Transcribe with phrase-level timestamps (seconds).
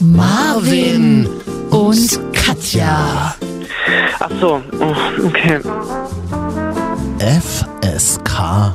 [0.00, 1.28] Marvin
[1.70, 3.34] und Katja.
[4.20, 5.60] Ach so, oh, okay.
[7.18, 8.74] FSK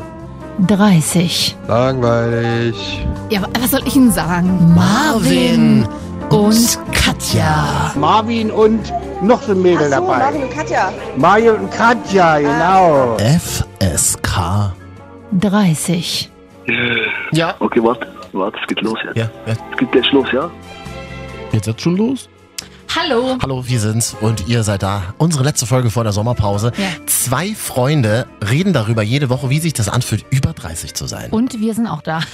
[0.68, 1.56] 30.
[1.68, 3.06] Langweilig.
[3.30, 4.74] Ja, wa- was soll ich Ihnen sagen?
[4.76, 5.88] Marvin
[6.30, 7.92] und Katja.
[7.96, 10.18] Marvin und noch so ein Mädel Ach so, dabei.
[10.20, 10.94] Marvin und Katja.
[11.18, 13.18] Mario und Katja, genau.
[13.18, 14.74] FSK
[15.40, 16.30] 30.
[17.32, 19.18] Ja, Okay, warte, warte, es geht los jetzt.
[19.18, 19.54] ja, ja.
[19.72, 20.50] Es geht gleich los, ja?
[21.54, 22.30] Jetzt jetzt schon los?
[22.96, 23.38] Hallo.
[23.42, 25.14] Hallo, wir sind's und ihr seid da.
[25.18, 26.72] Unsere letzte Folge vor der Sommerpause.
[26.78, 26.86] Ja.
[27.08, 31.32] Zwei Freunde reden darüber jede Woche, wie sich das anfühlt, über 30 zu sein.
[31.32, 32.22] Und wir sind auch da.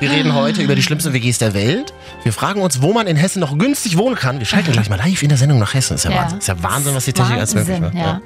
[0.00, 1.92] Wir reden heute über die schlimmsten WGs der Welt.
[2.22, 4.38] Wir fragen uns, wo man in Hessen noch günstig wohnen kann.
[4.38, 5.96] Wir schalten gleich mal live in der Sendung nach Hessen.
[5.96, 6.20] Ist ja, Ja.
[6.22, 6.38] Wahnsinn.
[6.38, 7.94] Ist ja Wahnsinn, was die Technik als möglich macht.
[7.94, 8.20] ja.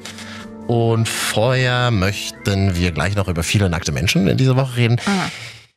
[0.67, 5.01] Und vorher möchten wir gleich noch über viele nackte Menschen in dieser Woche reden.
[5.07, 5.31] Ah.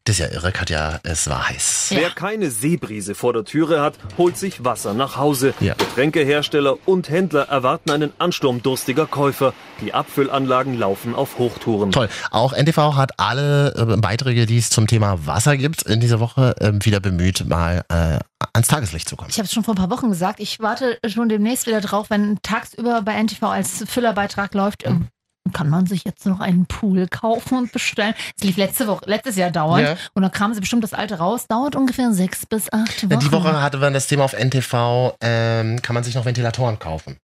[0.08, 1.00] Das ist ja irre, Katja.
[1.02, 1.90] Es war heiß.
[1.90, 1.98] Ja.
[1.98, 5.56] Wer keine Seebrise vor der Türe hat, holt sich Wasser nach Hause.
[5.60, 5.74] Ja.
[5.74, 9.56] Getränkehersteller und Händler erwarten einen Ansturm durstiger Käufer.
[9.82, 11.92] Die Abfüllanlagen laufen auf Hochtouren.
[11.92, 12.08] Toll.
[12.30, 16.54] Auch NTV hat alle äh, Beiträge, die es zum Thema Wasser gibt, in dieser Woche
[16.62, 18.20] ähm, wieder bemüht, mal äh,
[18.54, 19.32] ans Tageslicht zu kommen.
[19.32, 20.40] Ich habe es schon vor ein paar Wochen gesagt.
[20.40, 24.86] Ich warte schon demnächst wieder drauf, wenn tagsüber bei NTV als Füllerbeitrag läuft.
[24.86, 25.08] ähm,
[25.54, 28.14] Kann man sich jetzt noch einen Pool kaufen und bestellen?
[28.38, 29.84] Es lief letzte Woche, letztes Jahr dauernd.
[29.88, 29.96] Ja.
[30.14, 31.46] Und dann kamen sie bestimmt das alte raus.
[31.48, 33.14] Dauert ungefähr sechs bis acht Wochen.
[33.14, 36.80] Äh, Die Woche hatte man das Thema auf NTV, ähm, kann man sich noch Ventilatoren
[36.80, 37.18] kaufen.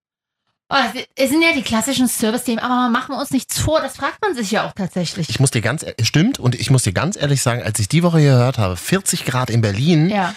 [0.73, 0.77] Oh,
[1.17, 3.81] es- sind ja die klassischen Service-Themen, aber machen wir uns nichts vor.
[3.81, 5.27] Das fragt man sich ja auch tatsächlich.
[5.29, 7.89] Ich muss dir ganz, e- stimmt, und ich muss dir ganz ehrlich sagen, als ich
[7.89, 10.33] die Woche gehört habe, 40 Grad in Berlin, ja.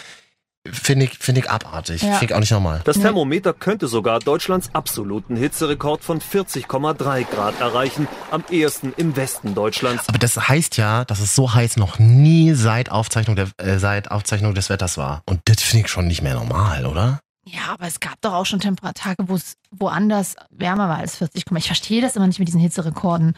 [0.70, 2.02] Finde ich, finde ich abartig.
[2.02, 2.14] Ja.
[2.14, 2.80] Finde ich auch nicht normal.
[2.84, 2.98] Das.
[2.98, 10.08] Thermometer könnte sogar Deutschlands absoluten Hitzerekord von 40,3 Grad erreichen, am ehesten im Westen Deutschlands.
[10.08, 14.10] Aber das heißt ja, dass es so heiß noch nie seit Aufzeichnung, der, äh, seit
[14.10, 15.22] Aufzeichnung des Wetters war.
[15.26, 17.20] Und das finde ich schon nicht mehr normal, oder?
[17.46, 21.44] Ja, aber es gab doch auch schon Temperaturtage, wo es woanders wärmer war als 40.
[21.56, 23.36] Ich verstehe das immer nicht mit diesen Hitzerekorden.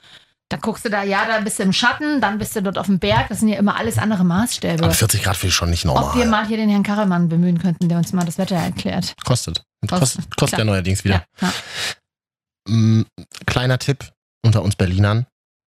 [0.48, 2.86] Dann guckst du da, ja, da bist du im Schatten, dann bist du dort auf
[2.86, 3.28] dem Berg.
[3.28, 4.84] Das sind ja immer alles andere Maßstäbe.
[4.84, 6.42] Aber 40 Grad finde ich schon nicht Ob wir normal.
[6.42, 9.14] mal hier den Herrn Karremann bemühen könnten, der uns mal das Wetter erklärt.
[9.24, 9.64] Kostet.
[9.88, 11.24] Kostet, Kostet, kostet ja neuerdings wieder.
[11.40, 11.48] Ja,
[12.68, 12.72] ja.
[12.72, 13.06] Mm,
[13.46, 14.12] kleiner Tipp
[14.44, 15.26] unter uns Berlinern.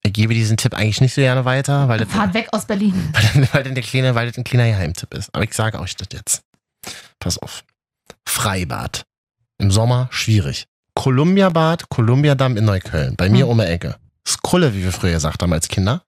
[0.05, 2.94] Ich gebe diesen Tipp eigentlich nicht so gerne weiter, weil das, Fahrt weg aus Berlin.
[3.12, 5.28] weil, das- weil, das der kleine, weil das ein kleiner Geheimtipp ist.
[5.34, 6.43] Aber ich sage euch das jetzt.
[7.21, 7.62] Pass auf.
[8.27, 9.04] Freibad.
[9.59, 10.66] Im Sommer schwierig.
[10.94, 13.16] Kolumbiabad, Kolumbiadamm in Neukölln.
[13.16, 13.50] Bei mir Hm.
[13.50, 13.97] um die Ecke.
[14.32, 16.03] Skrulle, wie wir früher gesagt haben als Kinder.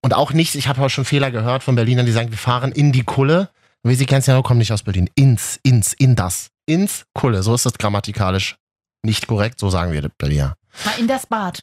[0.00, 2.72] Und auch nicht, ich habe auch schon Fehler gehört von Berlinern, die sagen, wir fahren
[2.72, 3.50] in die Kulle.
[3.82, 5.08] Wie sie kennst ja, kommen nicht aus Berlin.
[5.14, 6.48] Ins, ins, in das.
[6.66, 7.42] Ins Kulle.
[7.42, 8.56] So ist das grammatikalisch
[9.02, 9.60] nicht korrekt.
[9.60, 10.56] So sagen wir das Berliner.
[10.84, 11.60] Mal in das Bad.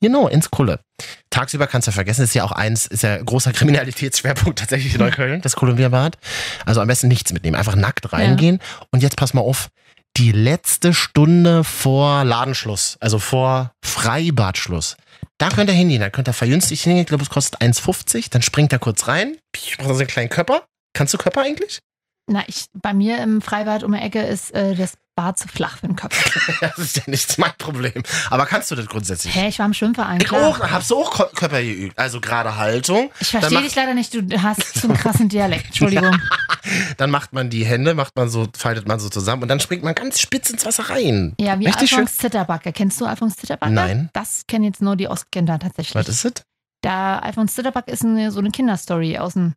[0.00, 0.80] Genau, ins Kulle.
[1.30, 5.40] Tagsüber kannst du vergessen, ist ja auch eins, ist ja großer Kriminalitätsschwerpunkt tatsächlich in Neukölln,
[5.40, 6.18] das Kolumbiabad.
[6.64, 8.60] Also am besten nichts mitnehmen, einfach nackt reingehen.
[8.90, 9.68] Und jetzt pass mal auf,
[10.16, 14.96] die letzte Stunde vor Ladenschluss, also vor Freibadschluss,
[15.38, 18.42] da könnt ihr hingehen, dann könnt ihr verjünstigt hingehen, ich glaube, es kostet 1,50, dann
[18.42, 20.66] springt er kurz rein, ich brauche so einen kleinen Körper.
[20.94, 21.80] Kannst du Körper eigentlich?
[22.28, 25.78] Na, ich, bei mir im Freibad um die Ecke ist äh, das Bad zu flach
[25.78, 26.14] für den Kopf.
[26.60, 28.02] Das ist ja nicht mein Problem.
[28.30, 29.34] Aber kannst du das grundsätzlich?
[29.34, 30.20] Hä, ich war im Schwimmverein.
[30.20, 30.48] Ich klar.
[30.48, 31.98] auch, hab's auch Körper geübt.
[31.98, 33.10] Also gerade Haltung.
[33.20, 35.66] Ich verstehe dich leider nicht, du hast so einen krassen Dialekt.
[35.66, 36.16] Entschuldigung.
[36.98, 39.84] Dann macht man die Hände, macht man so, faltet man so zusammen und dann springt
[39.84, 41.34] man ganz spitz ins Wasser rein.
[41.40, 42.72] Ja, wie Richtig Alfons Zitterbacke.
[42.72, 43.72] Kennst du Alfons Zitterbacke?
[43.72, 44.10] Nein.
[44.12, 45.94] Das kennen jetzt nur die Ostkinder tatsächlich.
[45.94, 46.42] Was ist das?
[46.82, 49.54] Da Alfons Zitterbacke ist eine, so eine Kinderstory aus dem.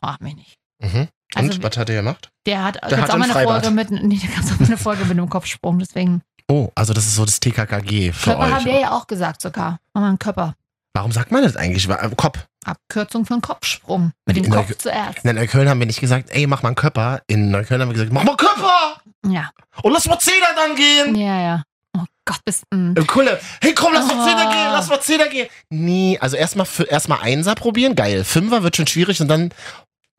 [0.00, 0.54] Frag mich nicht.
[0.80, 1.08] Mhm.
[1.36, 2.30] Und Also- was hat er gemacht?
[2.46, 3.64] Der hat Der hat auch mal eine Freibad.
[3.66, 5.78] Folge mit, nee, da auch mal eine Folge mit einem Kopfsprung.
[5.78, 6.22] Deswegen.
[6.50, 8.80] Oh, also das ist so das TKKG für Körper haben wir euch.
[8.80, 9.78] ja auch gesagt sogar.
[9.92, 10.54] Machen wir einen Körper.
[10.94, 11.86] Warum sagt man das eigentlich?
[11.88, 12.38] Äh, Kopf.
[12.64, 14.12] Abkürzung für einen Kopfsprung.
[14.26, 15.24] Mit dem In Kopf der- zuerst.
[15.24, 17.20] In Neukölln haben wir nicht gesagt, ey, mach mal einen Körper.
[17.26, 19.00] In Neukölln haben wir gesagt, mach mal Körper!
[19.26, 19.50] Ja.
[19.82, 21.14] Und lass mal Zehner dann gehen!
[21.14, 21.62] Ja, ja.
[21.96, 22.94] Oh Gott, bist ein.
[22.96, 23.38] Im Kulle.
[23.62, 24.24] Hey, komm, lass mal Oh.
[24.26, 25.48] Zehner gehen, lass mal Zehner gehen.
[25.70, 28.24] Nee, also erstmal erstmal Einser probieren, geil.
[28.24, 29.52] Fünfer wird schon schwierig und dann,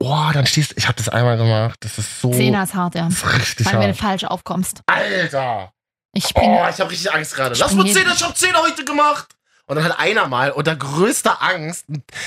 [0.00, 1.76] oh, dann stehst ich habe das einmal gemacht.
[1.80, 2.30] Das ist so.
[2.32, 3.04] Zehner ist hart, ja.
[3.04, 3.96] Das ist richtig Weil du hart.
[3.96, 4.80] falsch aufkommst.
[4.86, 5.72] Alter!
[6.12, 6.60] Ich springe.
[6.60, 7.54] Oh, ich habe richtig Angst gerade.
[7.56, 9.28] Lass mal jeden- Zehner, ich hab Zehner heute gemacht.
[9.70, 11.84] Und dann hat einer mal unter größter Angst,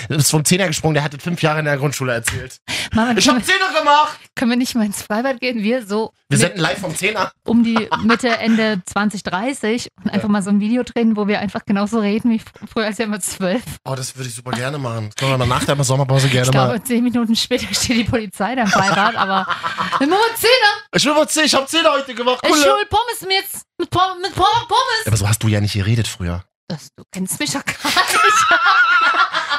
[0.07, 2.62] ist vom Zehner gesprungen, der hatte fünf Jahre in der Grundschule erzählt.
[2.94, 4.18] Mama, Ich hab Zehner gemacht!
[4.36, 5.62] können wir nicht mal ins Freibad gehen?
[5.62, 7.34] Wir so Wir senden live vom Zehner.
[7.45, 11.66] um die Mitte, Ende 2030 und einfach mal so ein Video drehen, wo wir einfach
[11.66, 13.62] genauso reden wie fr- früher als wir immer zwölf.
[13.84, 15.07] Oh, das würde ich super gerne machen.
[15.10, 16.68] Das können wir mal nach der Sommerpause gerne Ich mal.
[16.69, 19.45] glaube, zehn Minuten später steht die Polizei da im Freibad, aber
[20.00, 20.74] machen Zehner.
[20.95, 22.40] Ich will mal Zehner, ich hab Zehner heute gemacht.
[22.44, 22.63] Ich Cool.
[22.63, 23.45] hol Pommes mit,
[23.80, 25.07] mit, Pom- mit Pom- Pommes.
[25.07, 26.44] Aber so hast du ja nicht geredet früher.
[26.68, 28.45] Das, du kennst mich doch gar nicht.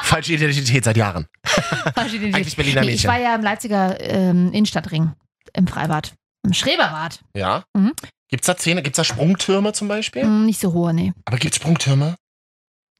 [0.03, 1.27] Falsche Identität seit Jahren.
[1.43, 2.35] Falsche Identität.
[2.35, 3.09] Eigentlich Berliner Nee, ich Mädchen.
[3.09, 5.13] war ja im Leipziger ähm, Innenstadtring
[5.53, 6.13] im Freibad.
[6.43, 7.19] Im Schreberbad.
[7.35, 7.63] Ja?
[7.75, 7.93] Mhm.
[8.29, 8.81] Gibt's da Zähne?
[8.83, 10.23] Gibt's da Sprungtürme zum Beispiel?
[10.23, 11.13] Hm, nicht so hohe, nee.
[11.25, 12.15] Aber gibt's Sprungtürme?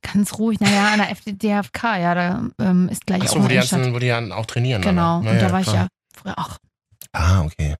[0.01, 0.59] Ganz ruhig.
[0.59, 3.93] Naja, an der FDFK, ja, da ähm, ist gleich auch Achso, wo eine die ganzen,
[3.93, 4.81] wo die dann auch trainieren.
[4.81, 5.19] Genau.
[5.19, 5.31] oder?
[5.31, 5.75] Und da Naja, war ich klar.
[5.83, 6.57] ja früher auch.
[7.11, 7.75] Ah, okay.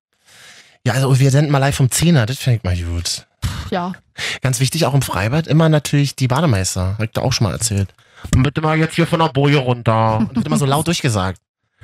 [0.86, 3.28] Ja, also wir senden mal live vom Zehner, das finde ich mal gut.
[3.72, 3.94] Ja.
[4.42, 6.94] Ganz wichtig, auch im Freibad, immer natürlich die Bademeister.
[6.98, 7.94] Hab ich da auch schon mal erzählt.
[8.34, 10.18] Und bitte mal jetzt hier von der Boje runter.
[10.18, 11.40] Und wird immer so laut durchgesagt.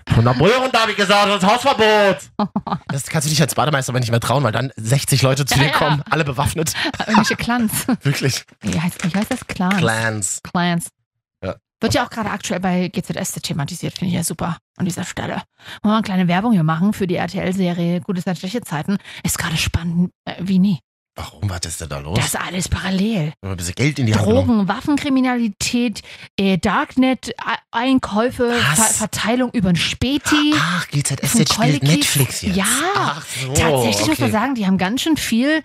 [0.10, 2.18] Von der Boje runter, habe ich gesagt, das ist Hausverbot.
[2.88, 5.56] Das kannst du dich als Bademeister aber nicht mehr trauen, weil dann 60 Leute zu
[5.56, 5.78] Ja, dir ja.
[5.78, 6.74] kommen, alle bewaffnet.
[7.00, 7.88] Irgendwelche Clans.
[8.02, 8.44] Wirklich.
[8.62, 9.46] Wie heißt, wie heißt das?
[9.46, 9.78] Clans.
[9.78, 10.42] Clans.
[10.44, 10.88] Clans.
[11.44, 11.56] Ja.
[11.80, 15.34] Wird ja auch gerade aktuell bei GZS thematisiert, finde ich ja super an dieser Stelle.
[15.36, 15.44] Wollen
[15.84, 18.98] wir mal eine kleine Werbung hier machen für die RTL-Serie Gute Zeit, schlechte Zeiten.
[19.24, 20.80] Ist gerade spannend äh, wie nie.
[21.22, 22.16] Warum, was ist denn da los?
[22.18, 23.34] Das ist alles parallel.
[23.44, 24.48] Ein bisschen Geld in die Hand genommen.
[24.48, 26.02] Drogen, Waffenkriminalität,
[26.40, 28.76] äh, Darknet-Einkäufe, Was?
[28.80, 30.54] Ver Verteilung über ein Späti.
[30.58, 31.84] Ach, GZS Vom jetzt spielt.
[31.84, 32.56] Netflix jetzt.
[32.56, 32.66] Ja.
[32.96, 34.32] Ach so, Tatsächlich muss man okay.
[34.32, 35.64] sagen, die haben ganz schön viel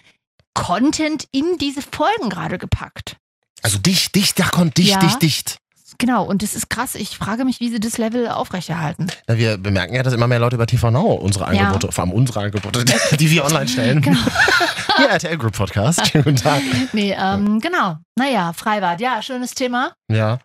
[0.54, 3.16] Content in diese Folgen gerade gepackt.
[3.62, 4.98] Also dicht, dicht, da kommt dicht, Ja.
[4.98, 5.56] dicht, dicht.
[5.98, 6.94] Genau, und das ist krass.
[6.94, 9.06] Ich frage mich, wie sie das Level aufrechterhalten.
[9.28, 11.62] Ja, wir bemerken ja, dass immer mehr Leute über TV Now unsere Ja.
[11.62, 12.84] Angebote, vor allem unsere Angebote,
[13.16, 14.02] die wir online stellen.
[14.02, 14.18] Genau.
[14.96, 16.06] Hier, RTL Group Podcast.
[16.08, 16.62] Schönen guten Tag.
[16.92, 17.96] Nee, ähm, genau.
[18.16, 19.92] Naja, Freibad, ja, schönes Thema.
[20.10, 20.38] Ja.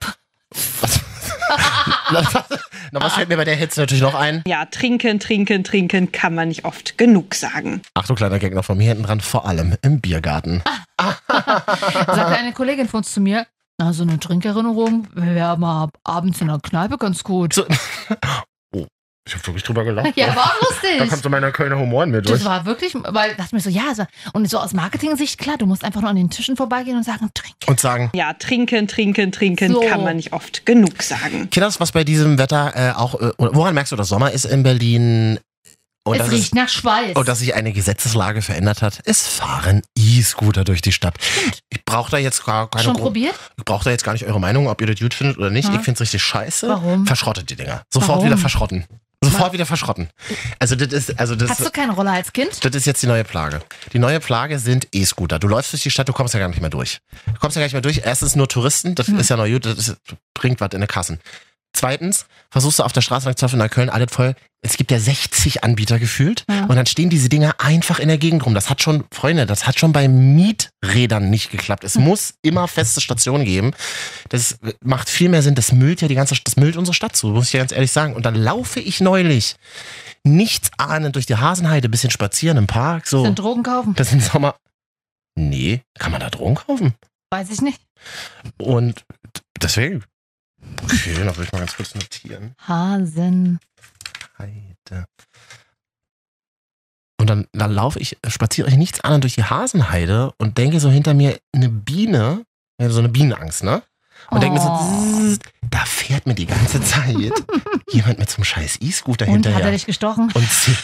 [0.81, 0.99] Was?
[2.11, 2.43] Na, was,
[2.91, 4.41] na, fällt mir bei der Hitze natürlich noch ein?
[4.45, 7.81] Ja, trinken, trinken, trinken kann man nicht oft genug sagen.
[7.93, 10.61] Achtung, kleiner Gag noch von mir hinten dran, vor allem im Biergarten.
[10.97, 13.47] Sagte eine Kollegin von uns zu mir,
[13.83, 17.53] na, so eine Trinkerinnerung wäre mal abends in der Kneipe ganz gut.
[17.53, 17.65] So.
[18.73, 18.85] Oh,
[19.27, 20.15] ich habe wirklich drüber gelacht.
[20.15, 21.09] Ja, war auch Da lustig.
[21.09, 22.39] kommt so meiner Kölner Humor in mir durch.
[22.39, 25.65] Das war wirklich, weil dachte mir so, ja, so, und so aus Marketing-Sicht, klar, du
[25.65, 27.55] musst einfach nur an den Tischen vorbeigehen und sagen, trink.
[27.67, 29.81] Und sagen, Ja, trinken, trinken, trinken So.
[29.81, 31.49] kann man nicht oft genug sagen.
[31.49, 34.63] Kinders, was bei diesem Wetter äh, auch, äh, woran merkst du, dass Sommer ist in
[34.63, 35.39] Berlin?
[36.03, 37.15] Und es riecht nach Schweiß.
[37.15, 38.99] Und dass sich eine Gesetzeslage verändert hat.
[39.05, 41.15] Es fahren E-Scooter durch die Stadt.
[41.69, 43.35] Ich brauche da jetzt gar keine Schon gro- probiert?
[43.57, 45.69] Ich brauche da jetzt gar nicht eure Meinung, ob ihr das gut findet oder nicht.
[45.69, 45.75] Ja.
[45.75, 46.67] Ich finde es richtig scheiße.
[46.69, 47.05] Warum?
[47.05, 47.83] Verschrottet die Dinger.
[47.93, 48.25] Sofort Warum?
[48.25, 48.85] wieder verschrotten.
[49.23, 50.09] Sofort wieder verschrotten.
[50.57, 52.65] Also das ist, also das, Hast du keine Rolle als Kind?
[52.65, 53.61] das ist jetzt die neue Plage.
[53.93, 55.37] Die neue Plage sind E-Scooter.
[55.37, 56.97] Du läufst durch die Stadt, du kommst ja gar nicht mehr durch.
[57.27, 58.01] Du kommst ja gar nicht mehr durch.
[58.03, 59.19] Erstens nur Touristen, das Hm.
[59.19, 59.97] ist ja neu gut, das ist,
[60.33, 61.19] bringt was in die Kassen.
[61.73, 64.35] Zweitens, versuchst du auf der Straße lang zu in Neukölln, alles voll.
[64.61, 66.43] Es gibt ja 60 Anbieter gefühlt.
[66.49, 66.65] Ja.
[66.65, 68.53] Und dann stehen diese Dinger einfach in der Gegend rum.
[68.53, 71.83] Das hat schon, Freunde, das hat schon bei Mieträdern nicht geklappt.
[71.83, 73.71] Es muss immer feste Stationen geben.
[74.29, 75.55] Das macht viel mehr Sinn.
[75.55, 77.91] Das müllt ja die ganze, das müllt unsere Stadt zu, muss ich dir ganz ehrlich
[77.91, 78.13] sagen.
[78.13, 79.55] Und dann laufe ich neulich
[80.23, 83.23] nichts ahnend durch die Hasenheide, bisschen spazieren im Park, so.
[83.23, 83.95] Sind Drogen kaufen?
[83.95, 84.55] Das im Sommer.
[85.35, 86.93] Nee, kann man da Drogen kaufen?
[87.31, 87.81] Weiß ich nicht.
[88.57, 89.03] Und
[89.61, 90.03] deswegen.
[90.83, 92.55] Okay, da will ich mal ganz kurz notieren.
[92.67, 93.59] Hasen.
[94.37, 95.05] Heide.
[97.19, 100.89] Und dann, dann laufe ich, spaziere ich nichts anderes durch die Hasenheide und denke so
[100.89, 102.45] hinter mir eine Biene,
[102.79, 103.83] so eine Bienenangst, ne?
[104.29, 104.77] Und denke mir Oh.
[105.19, 107.15] so, zzz, da fährt mir die ganze Zeit
[107.91, 109.71] jemand mit so einem scheiß E-Scooter Und hat er hinterher.
[109.71, 110.31] dich gestochen?
[110.33, 110.75] Und sie.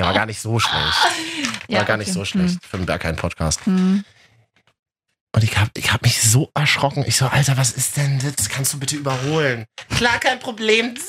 [0.00, 0.76] Ja, war gar nicht so schlecht.
[1.68, 2.18] War Ja, gar nicht okay.
[2.18, 3.64] so schlecht für den Bergheim Podcast.
[3.66, 4.04] Hm.
[5.34, 7.04] Und ich habe ich hab mich so erschrocken.
[7.06, 8.48] Ich so, Alter, was ist denn das?
[8.50, 9.64] Kannst du bitte überholen?
[9.96, 10.94] Klar, kein Problem.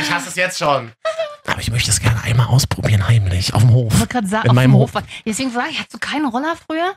[0.00, 0.92] Ich hasse es jetzt schon.
[1.46, 3.92] Aber ich möchte es gerne einmal ausprobieren, heimlich, auf dem Hof.
[3.92, 4.94] Ich wollte gerade sagen, In auf meinem dem Hof.
[4.94, 5.02] Hof.
[5.26, 6.94] Deswegen frage ich, hattest du keinen Roller früher?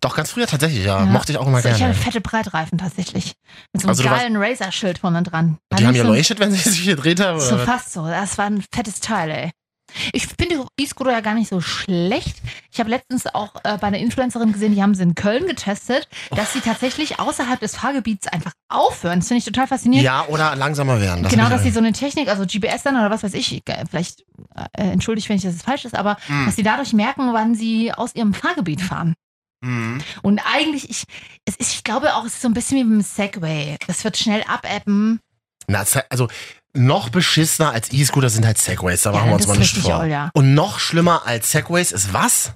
[0.00, 1.00] Doch, ganz früher tatsächlich, ja.
[1.00, 1.92] Mochte ich auch immer Also Ich gerne.
[1.94, 3.32] hatte fette Breitreifen tatsächlich.
[3.72, 5.58] Mit so einem Also geilen Razer-Schild vorne dran.
[5.76, 7.40] Die haben ja so leuchtet, wenn sie sich gedreht haben.
[7.40, 8.06] So fast so.
[8.06, 9.50] Das war ein fettes Teil, ey.
[10.12, 12.36] Ich finde die E-Scooter ja gar nicht so schlecht.
[12.72, 16.08] Ich habe letztens auch äh, bei einer Influencerin gesehen, die haben sie in Köln getestet,
[16.30, 19.20] dass sie tatsächlich außerhalb des Fahrgebiets einfach aufhören.
[19.20, 20.04] Das finde ich total faszinierend.
[20.04, 21.22] Ja, oder langsamer werden.
[21.22, 23.84] Das genau, dass sie so eine Technik, also GPS dann oder was weiß ich, äh,
[23.88, 24.24] vielleicht
[24.72, 26.46] äh, entschuldigt, wenn ich das falsch ist, aber Hm.
[26.46, 29.14] dass sie dadurch merken, wann sie aus ihrem Fahrgebiet fahren.
[29.62, 30.00] Mhm.
[30.22, 31.04] Und eigentlich, ich,
[31.44, 33.76] es ist, ich glaube auch, es ist so ein bisschen wie beim Segway.
[33.86, 35.20] Das wird schnell abappen.
[35.66, 36.28] Na, also
[36.74, 39.76] noch beschissener als E-Scooter sind halt Segways, da Ja, machen wir uns mal ist nicht
[39.78, 40.04] vor.
[40.04, 40.30] ja.
[40.34, 42.52] Und noch schlimmer als Segways ist was?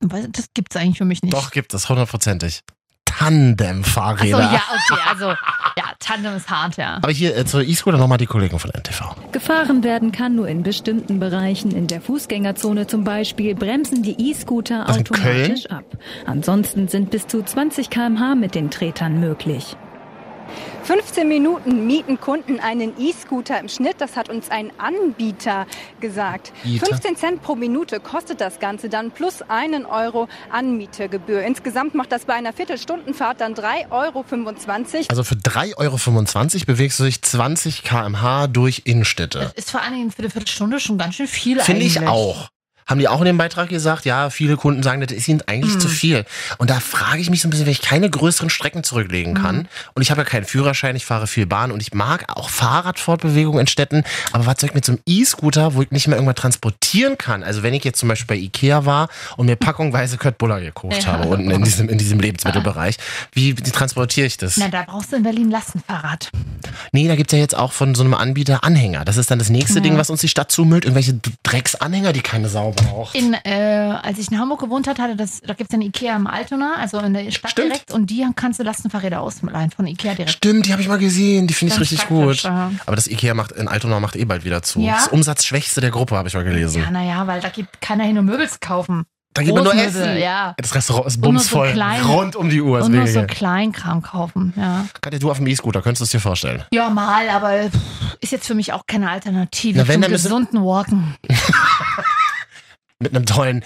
[0.00, 1.32] Das gibt es eigentlich für mich nicht.
[1.34, 2.60] Doch, gibt es, hundertprozentig.
[3.06, 4.38] Tandem-Fahrräder.
[4.52, 6.96] ja, okay, also, ja, Tandem ist hart, ja.
[6.96, 9.14] Aber hier äh, zur E-Scooter nochmal die Kollegen von NTV.
[9.32, 11.70] Gefahren werden kann nur in bestimmten Bereichen.
[11.70, 15.84] In der Fußgängerzone zum Beispiel bremsen die E-Scooter automatisch ab.
[16.26, 19.76] Ansonsten sind bis zu 20 km/h mit den Tretern möglich.
[20.86, 23.96] 15 Minuten mieten Kunden einen E-Scooter im Schnitt.
[23.98, 25.66] Das hat uns ein Anbieter
[25.98, 26.52] gesagt.
[26.62, 26.86] Ita.
[26.86, 31.42] 15 Cent pro Minute kostet das Ganze dann plus einen Euro Anmietegebühr.
[31.42, 34.24] Insgesamt macht das bei einer Viertelstundenfahrt dann 3,25 Euro.
[35.08, 39.50] Also für 3,25 Euro bewegst du dich 20 km/h durch Innenstädte.
[39.56, 42.48] Ist vor allen Dingen für eine Viertelstunde schon ganz schön viel Finde ich auch.
[42.86, 45.74] Haben die auch in dem Beitrag gesagt, ja, viele Kunden sagen, das ist ihnen eigentlich
[45.74, 45.80] Hm.
[45.80, 46.24] zu viel.
[46.58, 49.56] Und da frage ich mich so ein bisschen, wenn ich keine größeren Strecken zurücklegen kann
[49.60, 49.66] Hm.
[49.94, 53.58] und ich habe ja keinen Führerschein, ich fahre viel Bahn und ich mag auch Fahrradfortbewegung
[53.58, 56.36] in Städten, aber was soll ich mit so einem E-Scooter, wo ich nicht mehr irgendwas
[56.40, 57.42] transportieren kann?
[57.42, 61.12] Also wenn ich jetzt zum Beispiel bei Ikea war und mir packungweise Köttbullar gekauft Ja.
[61.14, 62.96] habe unten in diesem, in diesem Lebensmittelbereich,
[63.32, 64.56] wie, wie transportiere ich das?
[64.58, 66.30] Na, da brauchst du in Berlin Lastenfahrrad.
[66.92, 69.04] Nee, da gibt's ja jetzt auch von so einem Anbieter Anhänger.
[69.04, 69.80] Das ist dann das nächste Ja.
[69.80, 70.84] Ding, was uns die Stadt zumüllt.
[70.84, 73.14] Irgendwelche Drecksanhänger, die keine Sau braucht.
[73.14, 75.84] In, äh, als ich in Hamburg gewohnt hatte, hatte das, da gibt es ja eine
[75.86, 77.68] Ikea im Altona, also in der Stadt Stimmt.
[77.72, 77.92] direkt.
[77.92, 80.30] Und die kannst du Lastenfahrräder ausleihen von Ikea direkt.
[80.30, 81.46] Stimmt, die habe ich mal gesehen.
[81.46, 82.42] Die finde ich richtig gut.
[82.42, 82.70] ja.
[82.86, 84.80] Aber das Ikea macht in Altona macht eh bald wieder zu.
[84.80, 84.94] Ja?
[84.94, 86.82] Das Umsatzschwächste der Gruppe, habe ich mal gelesen.
[86.82, 89.04] Ja, naja, weil da geht keiner hin, um Möbel zu kaufen.
[89.34, 90.16] da geht man nur essen.
[90.16, 90.54] Ja.
[90.56, 91.72] Das Restaurant ist nur so bumsvoll.
[91.72, 92.82] klein- Rund um die Uhr.
[92.82, 93.22] Und nur so.
[93.24, 94.86] Kleinkram kaufen, ja.
[95.02, 96.64] Katja, du auf dem E-Scooter, könntest du es dir vorstellen?
[96.72, 97.68] Ja, mal, aber
[98.22, 101.14] ist jetzt für mich auch keine Alternative Na, zum müssen- gesunden Walken.
[102.98, 103.64] Mit einem tollen,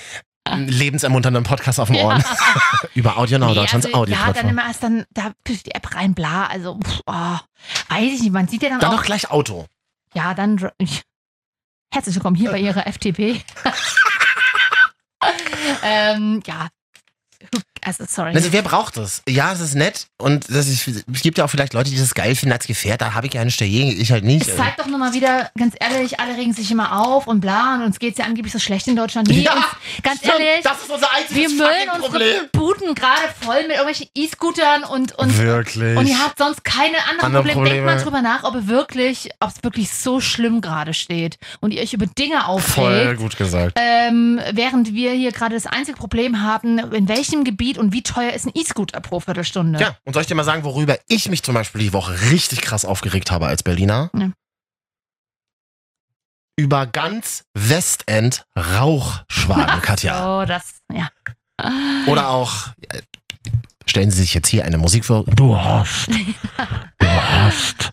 [0.48, 2.04] lebensermunternden Podcast auf dem Ja.
[2.04, 2.24] Ohren.
[2.94, 5.94] Über Audio Now, Nee, Deutschlands also, Ja, dann immer erst dann, da kriegt die App
[5.94, 7.36] rein, bla, also, pff, oh,
[7.88, 9.66] weiß ich nicht, man sieht ja dann, Dann auch, noch gleich Auto.
[10.14, 10.56] ja, dann,
[11.94, 13.40] herzlich willkommen hier bei Ihrer FTP.
[15.84, 16.68] ähm, ja,
[17.84, 18.34] also, sorry.
[18.34, 19.22] Also wer braucht das?
[19.28, 22.14] Ja, es ist nett und das ist, es gibt ja auch vielleicht Leute, die das
[22.14, 23.00] geil finden als Gefährt.
[23.00, 24.48] Da habe ich ja eine Stelle, ich halt nicht.
[24.48, 27.76] Es zeigt doch nur mal wieder, ganz ehrlich, alle regen sich immer auf und bla
[27.76, 29.28] und uns geht's ja angeblich so schlecht in Deutschland.
[29.28, 29.64] Nee, Ja, uns,
[30.02, 32.34] ganz stimmt, ehrlich, das ist unser einziges wir müllen unsere Problem.
[32.52, 35.96] Buden gerade voll mit irgendwelchen E-Scootern und, und, Wirklich.
[35.96, 37.70] und ihr habt sonst keine anderen Andere Probleme.
[37.70, 38.02] Denkt mal Probleme.
[38.02, 41.92] drüber nach, ob ihr wirklich, ob es wirklich so schlimm gerade steht und ihr euch
[41.92, 43.20] über Dinge Voll aufregt.
[43.20, 43.78] gut gesagt.
[43.80, 48.32] Ähm, während wir hier gerade das einzige Problem haben, in welchem Gebiet und wie teuer
[48.32, 49.78] ist ein E-Scooter pro Viertelstunde?
[49.80, 52.60] Ja, und soll ich dir mal sagen, worüber ich mich zum Beispiel die Woche richtig
[52.62, 54.10] krass aufgeregt habe als Berliner?
[54.16, 54.30] Ja.
[56.56, 60.42] Über ganz Westend Rauchschwaden, Katja.
[60.42, 61.08] Oh, das, ja.
[62.06, 63.00] Oder auch, äh,
[63.86, 65.24] stellen Sie sich jetzt hier eine Musik vor.
[65.24, 66.08] Du hast,
[66.98, 67.92] du hast,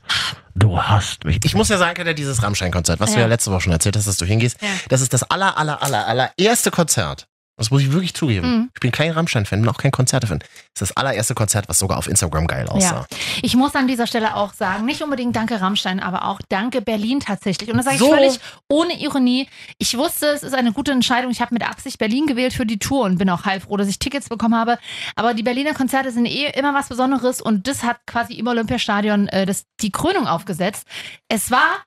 [0.56, 1.40] du hast mich.
[1.46, 3.22] Ich muss ja sagen, Katja, dieses Rammstein-Konzert, was du Ja.
[3.24, 4.68] ja letzte Woche schon erzählt hast, dass du hingehst, Ja.
[4.90, 7.28] das ist das aller, aller, aller, allererste Konzert.
[7.58, 8.48] Das muss ich wirklich zugeben.
[8.48, 8.70] Mhm.
[8.76, 10.38] Ich bin kein Rammstein-Fan, bin auch kein Konzerte-Fan.
[10.40, 13.08] Das ist das allererste Konzert, was sogar auf Instagram geil aussah.
[13.10, 13.18] Ja.
[13.42, 17.20] Ich muss an dieser Stelle auch sagen, nicht unbedingt danke Rammstein, aber auch danke Berlin
[17.20, 17.72] tatsächlich.
[17.72, 18.06] Und das sage So.
[18.06, 19.48] ich völlig ohne Ironie.
[19.80, 21.32] Ich wusste, es ist eine gute Entscheidung.
[21.32, 23.98] Ich habe mit Absicht Berlin gewählt für die Tour und bin auch heilfroh, dass ich
[23.98, 24.78] Tickets bekommen habe.
[25.16, 29.30] Aber die Berliner Konzerte sind eh immer was Besonderes und das hat quasi im Olympiastadion
[29.30, 30.86] äh, das, die Krönung aufgesetzt.
[31.28, 31.84] Es war,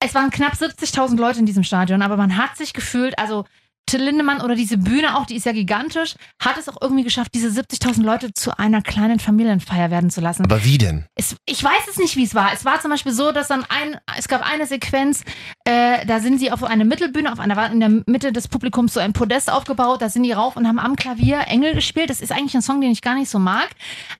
[0.00, 3.44] es waren knapp 70.000 Leute in diesem Stadion, aber man hat sich gefühlt, also
[3.88, 7.32] Till Lindemann oder diese Bühne auch, die ist ja gigantisch, hat es auch irgendwie geschafft,
[7.34, 10.44] diese 70.000 Leute zu einer kleinen Familienfeier werden zu lassen.
[10.44, 11.06] Aber wie denn?
[11.14, 12.52] Es, ich weiß es nicht, wie es war.
[12.52, 15.24] Es war zum Beispiel so, dass dann ein, es gab eine Sequenz,
[15.64, 18.94] äh, da sind sie auf einer Mittelbühne, auf einer war in der Mitte des Publikums
[18.94, 22.10] so ein Podest aufgebaut, da sind die rauf und haben am Klavier Engel gespielt.
[22.10, 23.68] Das ist eigentlich ein Song, den ich gar nicht so mag.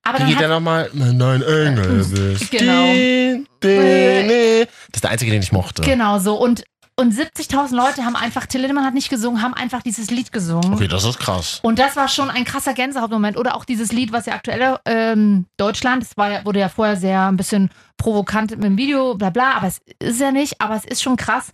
[0.02, 0.90] Aber Wie dann geht der nochmal?
[0.94, 2.92] Nein, Engel bist Genau.
[2.92, 4.66] die, die, die.
[4.66, 5.82] Das ist der einzige, den ich mochte.
[5.82, 6.34] Genau so.
[6.36, 6.64] Und,
[6.98, 10.74] und 70.000 Leute haben einfach, Till Lindemann hat nicht gesungen, haben einfach dieses Lied gesungen.
[10.74, 11.60] Okay, das ist krass.
[11.62, 13.36] Und das war schon ein krasser Gänsehautmoment.
[13.36, 16.96] Oder auch dieses Lied, was ja aktuell ähm, Deutschland, das war ja, wurde ja vorher
[16.96, 20.76] sehr ein bisschen provokant mit dem Video, bla bla, aber es ist ja nicht, aber
[20.76, 21.52] es ist schon krass,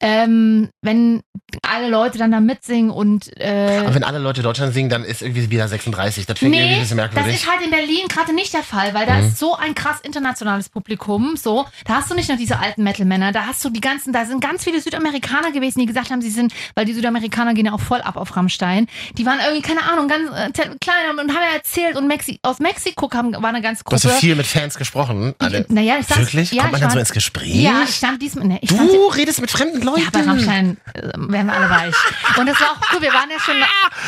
[0.00, 1.22] ähm, wenn
[1.62, 5.22] alle Leute dann da mitsingen und äh, Aber wenn alle Leute Deutschland singen, dann ist
[5.22, 6.26] irgendwie wieder 36.
[6.26, 7.40] Das finde ich irgendwie ein bisschen das merkwürdig.
[7.40, 9.28] ist halt in Berlin gerade nicht der Fall, weil da Mhm.
[9.28, 11.36] ist so ein krass internationales Publikum.
[11.36, 14.24] So, da hast du nicht nur diese alten Metal-Männer, da hast du die ganzen, da
[14.24, 17.72] sind ganz viele Südamerikaner gewesen, die gesagt haben, sie sind, weil die Südamerikaner gehen ja
[17.72, 18.86] auch voll ab auf Rammstein.
[19.16, 22.58] Die waren irgendwie, keine Ahnung, ganz äh, klein und haben ja erzählt und Mexi aus
[22.58, 25.34] Mexiko kam, war eine ganze du hast ja viel mit Fans gesprochen.
[25.38, 25.64] Alle.
[25.84, 26.52] Naja, ich sag's, Wirklich?
[26.52, 27.54] Ja, Kommt man dann so war- ins Gespräch?
[27.56, 28.46] Ja, ich stand diesmal.
[28.46, 30.00] Ne, ich stand, du redest mit fremden Leuten.
[30.00, 31.94] ja, bei Rammstein äh, werden wir alle weich.
[32.38, 33.02] Und das war auch cool.
[33.02, 33.54] Wir waren ja schon,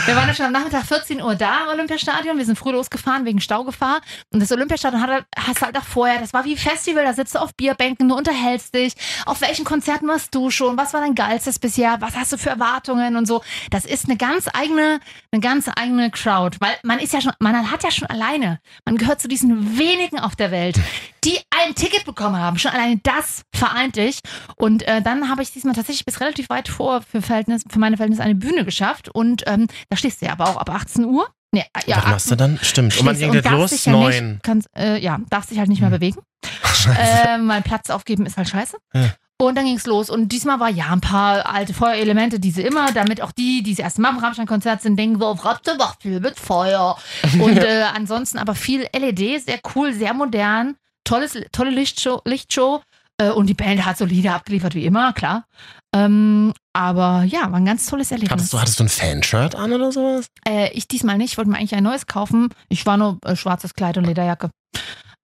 [0.07, 2.39] wir waren ja schon am Nachmittag 14 Uhr da im Olympiastadion.
[2.39, 4.01] Wir sind früh losgefahren wegen Staugefahr.
[4.33, 7.39] Und das Olympiastadion hat, hast halt auch vorher, das war wie Festival, da sitzt du
[7.41, 8.95] auf Bierbänken, du unterhältst dich.
[9.27, 10.77] Auf welchen Konzerten warst du schon?
[10.79, 11.97] Was war dein geilstes bisher?
[12.01, 13.43] Was hast du für Erwartungen und so?
[13.71, 15.01] Das ist eine ganz eigene,
[15.33, 16.57] eine ganz eigene Crowd.
[16.61, 20.19] Weil man ist ja schon, man hat ja schon alleine, man gehört zu diesen wenigen
[20.19, 20.79] auf der Welt,
[21.25, 22.59] die ein Ticket bekommen haben.
[22.59, 24.21] Schon alleine das vereint dich.
[24.57, 27.97] Und äh, dann habe ich diesmal tatsächlich bis relativ weit vor für, Verhältnis, für meine
[27.97, 29.09] Verhältnisse eine Bühne geschafft.
[29.09, 31.29] Und ähm, da stehst du ja aber auch ab 18 Uhr.
[31.53, 32.59] Nee, ja, Wann hast du dann?
[32.61, 32.99] Stimmt.
[32.99, 33.85] Und man ging das los?
[33.85, 34.15] ja Neun.
[34.15, 34.39] Hm.
[34.43, 36.21] Kannst, äh, ja, darf sich halt nicht mehr bewegen.
[36.87, 38.77] Äh, mein Platz aufgeben ist halt scheiße.
[38.95, 39.11] Ja.
[39.39, 40.09] Und dann ging's los.
[40.09, 43.81] Und diesmal war ja ein paar alte Feuerelemente, diese immer, damit auch die, die das
[43.81, 46.97] erste Mal im Rammstein-Konzert sind, denken auf Ratte macht viel mit Feuer.
[47.41, 52.83] Und äh, ansonsten aber viel LED, sehr cool, sehr modern, tolles, tolle Lichtshow, Lichtshow.
[53.19, 55.47] Äh, und die Band hat solide abgeliefert, wie immer, klar.
[55.95, 58.33] Ähm, aber ja, war ein ganz tolles Erlebnis.
[58.33, 60.27] Hattest du, hattest du ein Fanshirt an oder sowas?
[60.47, 61.33] Äh, ich diesmal nicht.
[61.33, 62.51] Ich wollte mir eigentlich ein neues kaufen.
[62.69, 64.51] Ich war nur äh, schwarzes Kleid und Lederjacke.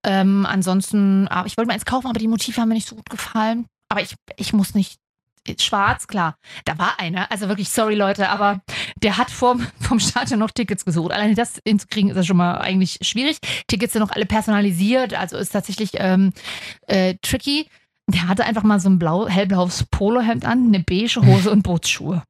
[0.04, 2.96] Ähm, ansonsten, aber ich wollte mir eins kaufen, aber die Motive haben mir nicht so
[2.96, 3.66] gut gefallen.
[3.90, 4.96] Aber ich, ich muss nicht.
[5.58, 6.36] Schwarz, klar.
[6.64, 8.60] Da war einer, also wirklich, sorry Leute, aber
[9.02, 11.12] der hat vom, vom Stadion noch Tickets gesucht.
[11.12, 13.38] Alleine das hinzukriegen, ist ja schon mal eigentlich schwierig.
[13.66, 16.32] Tickets sind noch alle personalisiert, also ist tatsächlich ähm,
[16.86, 17.68] äh, tricky.
[18.08, 22.22] Der hatte einfach mal so ein blau, hellblaues Polohemd an, eine beige Hose und Bootsschuhe.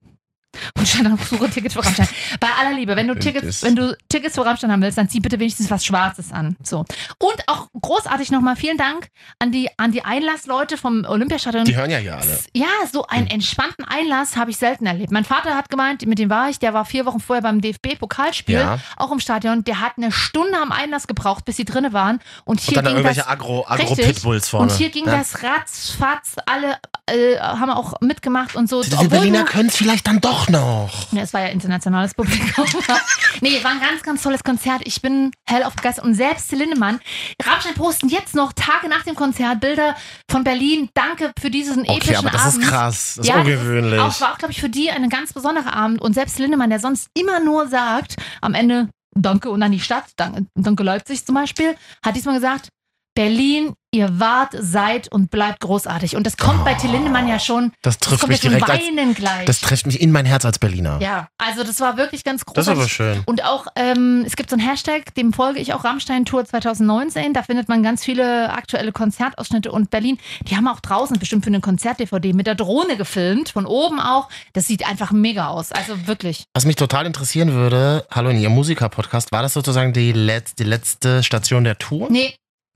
[0.76, 2.08] Und stand dann auf Suche Tickets für Rammstein.
[2.40, 5.20] Bei aller Liebe, wenn du Tickets, wenn du Tickets für Rammstein haben willst, dann zieh
[5.20, 6.56] bitte wenigstens was Schwarzes an.
[6.62, 6.84] So.
[7.18, 11.64] Und auch großartig nochmal vielen Dank an die, an die Einlassleute vom Olympiastadion.
[11.64, 12.38] Die hören ja hier alle.
[12.54, 15.10] Ja, so einen entspannten Einlass habe ich selten erlebt.
[15.10, 18.54] Mein Vater hat gemeint, mit dem war ich, der war vier Wochen vorher beim DFB-Pokalspiel,
[18.56, 18.78] Ja.
[18.96, 19.64] auch im Stadion.
[19.64, 22.20] Der hat eine Stunde am Einlass gebraucht, bis sie drinne waren.
[22.44, 23.64] Und hier Und dann da ging irgendwelche das, Agro-.
[23.66, 24.70] Agro-Pitbulls vorne.
[24.70, 25.16] Und hier ging Ja.
[25.16, 28.82] das ratzfatz, alle äh, haben auch mitgemacht und so.
[28.82, 31.12] Die Obwohl Berliner können es vielleicht dann doch noch.
[31.12, 32.64] ja, es war ja internationales Publikum.
[33.40, 34.82] nee, war ein ganz, ganz tolles Konzert.
[34.84, 36.04] Ich bin hell auf begeistert.
[36.04, 37.00] Und selbst Lindemann,
[37.42, 39.96] Rammstein posten jetzt noch Tage nach dem Konzert Bilder
[40.30, 40.88] von Berlin.
[40.94, 42.62] Danke für diesen Okay, epischen aber das Abend.
[42.64, 43.14] ist krass.
[43.16, 44.00] Das ist Ja, ungewöhnlich.
[44.00, 46.00] auch, war auch, glaube ich, für die ein ganz besonderer Abend.
[46.00, 50.04] Und selbst Lindemann, der sonst immer nur sagt, am Ende Danke und an die Stadt,
[50.16, 52.68] Danke, Danke Leipzig zum Beispiel, hat diesmal gesagt,
[53.14, 56.16] Berlin, ihr wart, seid und bleibt großartig.
[56.16, 57.72] Und das kommt bei Till Lindemann ja schon.
[57.82, 59.44] das trifft kommt mich direkt als, Weinen gleich.
[59.44, 60.98] Das trifft mich in mein Herz als Berliner.
[61.02, 62.80] Ja, also das war wirklich ganz Das ist großartig.
[62.80, 63.22] aber schön.
[63.26, 67.34] Und auch, ähm, es gibt so einen Hashtag, dem folge ich auch, Rammstein Tour 2019.
[67.34, 69.70] Da findet man ganz viele aktuelle Konzertausschnitte.
[69.70, 70.16] Und Berlin,
[70.48, 74.30] die haben auch draußen bestimmt für eine Konzert-DVD mit der Drohne gefilmt, von oben auch.
[74.54, 75.70] Das sieht einfach mega aus.
[75.70, 76.44] Also wirklich.
[76.54, 80.64] Was mich total interessieren würde, hallo in Ihrem Musiker-Podcast, war das sozusagen die, letz, die
[80.64, 82.08] letzte Station der Tour?
[82.10, 82.34] Nee.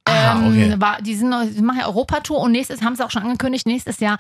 [0.09, 0.75] Ah, ähm, okay.
[0.79, 3.99] war, die, sind, die machen ja Europatour und nächstes haben sie auch schon angekündigt, nächstes
[3.99, 4.19] Jahr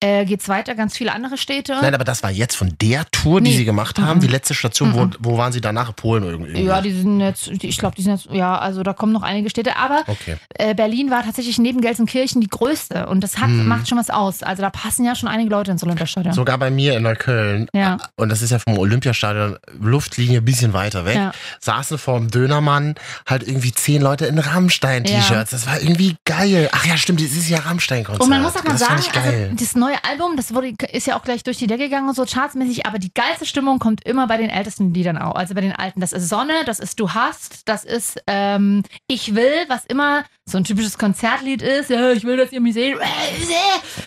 [0.00, 1.76] äh, geht's weiter, ganz viele andere Städte.
[1.80, 3.56] Nein, aber das war jetzt von der Tour, die Nee.
[3.58, 4.22] Sie gemacht haben, Mhm.
[4.22, 4.90] die letzte Station.
[4.90, 4.94] Mhm.
[5.20, 5.94] Wo, wo waren Sie danach?
[5.94, 6.60] Polen irgendwie?
[6.62, 9.22] ja, die sind jetzt, die- ich glaube, die sind jetzt, ja, also da kommen noch
[9.22, 10.36] einige Städte, aber Okay.
[10.56, 13.66] äh, Berlin war tatsächlich neben Gelsenkirchen die größte und das hat, Hm.
[13.68, 14.42] macht schon was aus.
[14.42, 16.34] Also da passen ja schon einige Leute ins Olympiastadion.
[16.34, 17.98] Sogar bei mir in Neukölln, Ja.
[18.16, 21.32] und das ist ja vom Olympiastadion, Luftlinie ein bisschen weiter weg, Ja.
[21.60, 22.96] saßen vor dem Dönermann
[23.26, 25.27] halt irgendwie zehn Leute in Rammstein-T-Shirts.
[25.34, 26.68] Das war irgendwie geil.
[26.72, 28.22] Ach ja, stimmt, das ist ja Rammstein-Konzert.
[28.22, 31.06] Und man muss auch mal das sagen, ich also das neue Album, das wurde, ist
[31.06, 34.04] ja auch gleich durch die Decke gegangen und so chartsmäßig, aber die geilste Stimmung kommt
[34.06, 36.00] immer bei den ältesten Liedern auch, also bei den alten.
[36.00, 40.58] Das ist Sonne, das ist Du hast, das ist ähm, Ich will, was immer so
[40.58, 41.90] ein typisches Konzertlied ist.
[41.90, 42.96] Ja, ich will, dass ihr mich seht.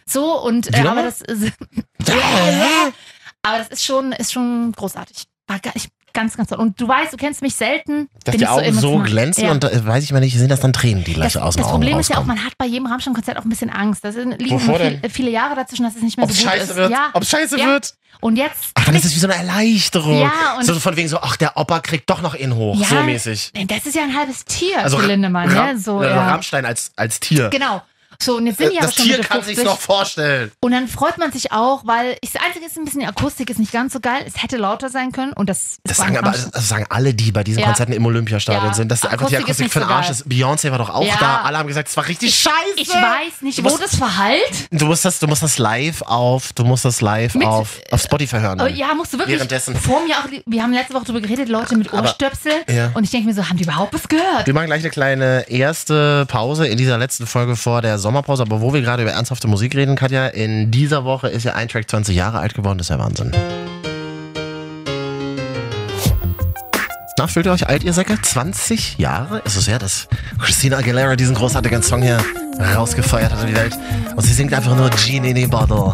[0.06, 1.54] So und äh, aber das ist,
[3.44, 5.24] aber das ist schon, ist schon großartig.
[5.48, 6.60] War gar nicht, ganz, ganz toll.
[6.60, 8.10] Und du weißt, du kennst mich selten.
[8.24, 9.08] Dass bin die Augen so, emotional.
[9.10, 9.52] glänzen Ja.
[9.52, 11.64] und da weiß ich mal nicht, sind das dann Tränen, die gleich Das, aus den
[11.64, 12.38] das Problem ist ja auch, rauskommen.
[12.38, 14.04] man hat bei jedem Rammstein-Konzert auch ein bisschen Angst.
[14.04, 15.10] Da sind- liegen viel, denn?
[15.12, 16.76] viele Jahre dazwischen, dass es nicht mehr Ob's so gut scheiße ist.
[16.76, 16.92] wird?
[16.92, 17.10] Ja.
[17.14, 17.66] Ob's scheiße ja.
[17.68, 17.94] wird?
[18.20, 18.72] Und jetzt.
[18.76, 20.20] Ach, dann ist es wie so eine Erleichterung.
[20.22, 22.76] Ja, und- so von wegen so, ach, der Opa kriegt doch noch ihn hoch.
[22.80, 23.52] Ja, so mäßig.
[23.68, 25.50] Das ist ja ein halbes Tier, Also Lindemann.
[25.50, 25.80] Ra ne?
[25.80, 26.28] so, äh, ja.
[26.30, 27.50] Rammstein als, als Tier.
[27.50, 27.82] Genau.
[28.22, 29.56] So, und jetzt sind die aber das schon Tier Mitte kann 50.
[29.58, 30.52] sich's noch vorstellen.
[30.62, 33.50] Und dann freut man sich auch, weil ich, das Einzige ist ein bisschen, die Akustik
[33.50, 34.24] ist nicht ganz so geil.
[34.28, 35.34] Es hätte lauter sein können.
[35.34, 37.66] Und das, Das sagen aber das sagen alle, die bei diesen Ja.
[37.68, 39.94] Konzerten im Olympiastadion Ja, sind, dass einfach die Akustik ist Akustik nicht für den so
[39.94, 40.16] Arsch geil.
[40.16, 40.28] ist.
[40.28, 41.16] Beyoncé war doch auch Ja.
[41.20, 41.42] da.
[41.42, 42.52] Alle haben gesagt, es war richtig scheiße.
[42.76, 44.42] Ich weiß nicht, wo das verhallt.
[44.72, 48.02] Du musst das, du musst das live auf, du musst das live Mit- auf, auf
[48.02, 48.60] Spotify hören.
[48.62, 48.76] Oh, dann.
[48.76, 49.36] ja, musst du wirklich.
[49.38, 49.76] Währenddessen.
[49.76, 52.52] Vor mir auch, wir haben letzte Woche darüber geredet, Leute mit Aber- Ohrstöpsel.
[52.70, 52.92] Ja.
[52.94, 54.46] Und ich denke mir so, haben die überhaupt was gehört?
[54.46, 58.44] Wir machen gleich eine kleine erste Pause in dieser letzten Folge vor der Sommerpause.
[58.44, 61.70] Aber wo wir gerade über ernsthafte Musik reden, Katja, in dieser Woche ist ja ein
[61.70, 62.78] Track 20 Jahre alt geworden.
[62.78, 63.32] Das ist ja Wahnsinn.
[67.18, 68.22] Na, fühlt ihr euch alt, ihr Säcke?
[68.22, 70.08] 20 Jahre ist es ja, dass
[70.40, 72.20] Christina Aguilera diesen großartigen Song hier
[72.76, 73.78] rausgefeuert hat in die Welt.
[74.16, 75.94] Und sie singt einfach nur Genie in the Bottle.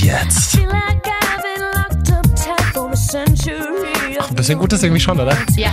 [0.00, 0.58] Jetzt.
[2.60, 3.77] Ach,
[4.28, 5.36] ein bisschen gut ist irgendwie schon, oder?
[5.56, 5.72] Ja.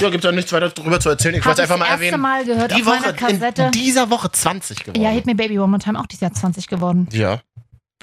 [0.00, 1.34] Ja, gibt ja nichts weiter darüber zu erzählen.
[1.34, 2.22] Ich wollte einfach mal das erste erwähnen.
[2.22, 3.62] Mal gehört die auf Woche, Kassette.
[3.64, 5.02] in dieser Woche 20 geworden.
[5.02, 7.08] Ja, Hit Me Baby One More Time auch dieses Jahr 20 geworden.
[7.12, 7.40] Ja,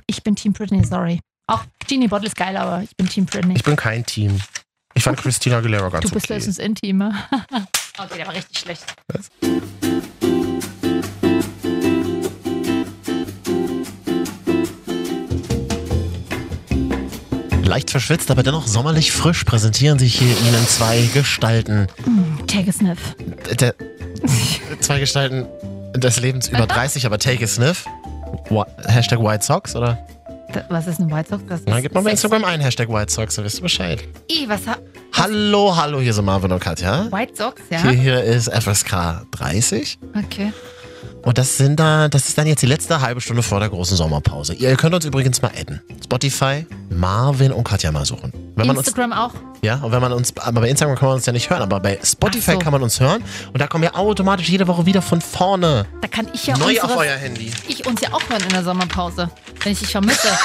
[0.06, 1.20] Ich bin Team Britney, sorry.
[1.48, 3.56] Auch Genie Bottle ist geil, aber ich bin Team Britney.
[3.56, 4.40] ich bin kein Team.
[4.94, 6.36] Ich fand Christina Aguilera ganz Du bist okay.
[6.36, 7.14] höchstens Intime.
[7.98, 8.84] okay, der war richtig schlecht.
[17.78, 21.86] Leicht verschwitzt, aber dennoch sommerlich frisch präsentieren sich hier Ihnen zwei Gestalten.
[22.08, 23.16] Mm, Take a sniff.
[23.60, 23.76] Der,
[24.80, 25.46] zwei Gestalten
[25.96, 27.86] des Lebens über 30, aber take a sniff.
[28.88, 30.00] Hashtag White Socks, oder?
[30.70, 31.44] Was ist eine White Sox?
[31.48, 32.10] Das Na, ist gib mal bei.
[32.10, 34.04] Instagram ein, Hashtag White Socks, dann wisst ihr Bescheid.
[34.28, 34.80] Ih, was hat
[35.14, 37.12] Hallo, hallo, hier sind Marvin und Katja.
[37.12, 37.82] White Sox, ja?
[37.84, 40.00] Hier, hier ist FSK 30.
[40.16, 40.52] Okay.
[41.28, 43.98] Und das sind da, das ist dann jetzt die letzte halbe Stunde vor der großen
[43.98, 44.54] Sommerpause.
[44.54, 45.82] Ihr könnt uns übrigens mal adden.
[46.02, 48.32] Spotify, Marvin und Katja mal suchen.
[48.56, 49.34] Wenn man uns, Instagram auch.
[49.62, 51.80] Ja, und wenn man uns, aber bei Instagram kann man uns ja nicht hören, aber
[51.80, 52.60] bei Spotify so.
[52.60, 53.24] kann man uns hören.
[53.54, 55.86] Und da kommen wir automatisch jede Woche wieder von vorne.
[56.02, 57.52] Da kann ich ja Neu unsere, auf euer Handy.
[57.68, 59.30] ich uns ja auch hören in der Sommerpause,
[59.64, 60.28] wenn ich dich vermisse.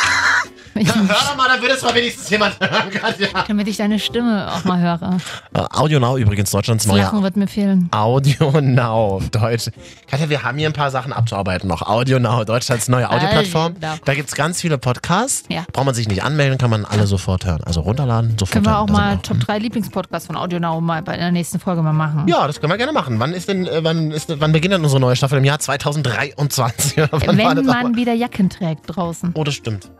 [0.74, 3.28] Ich, Hör doch mal, dann würde es mal wenigstens jemand hören, Katja.
[3.46, 5.18] damit ich deine Stimme auch mal höre.
[5.52, 7.90] Äh, Audio Now übrigens, Deutschlands neuer Lachen wird mir fehlen.
[7.90, 9.70] Audio Now, Deutsch.
[10.10, 11.82] Katja, wir haben hier ein paar Sachen abzuarbeiten noch.
[11.82, 13.76] Audio Now, Deutschlands neue Audioplattform.
[13.80, 15.44] Da gibt es ganz viele Podcasts.
[15.50, 15.64] Ja.
[15.74, 17.62] Braucht man sich nicht anmelden, kann man alle sofort hören.
[17.64, 18.80] Also runterladen, sofort Können wir hören.
[18.80, 21.82] auch Da sind mal Top 3 Lieblingspodcasts von Audio Now mal bei der nächsten Folge
[21.82, 22.26] mal machen.
[22.28, 23.18] Ja, das können wir gerne machen.
[23.18, 25.38] Wann ist denn, äh, wann ist, wann beginnt denn unsere neue Staffel?
[25.38, 26.98] Im Jahr 2023?
[26.98, 29.32] Oder wann war Wenn das man wieder Jacken trägt draußen.
[29.34, 29.90] Oh, das stimmt.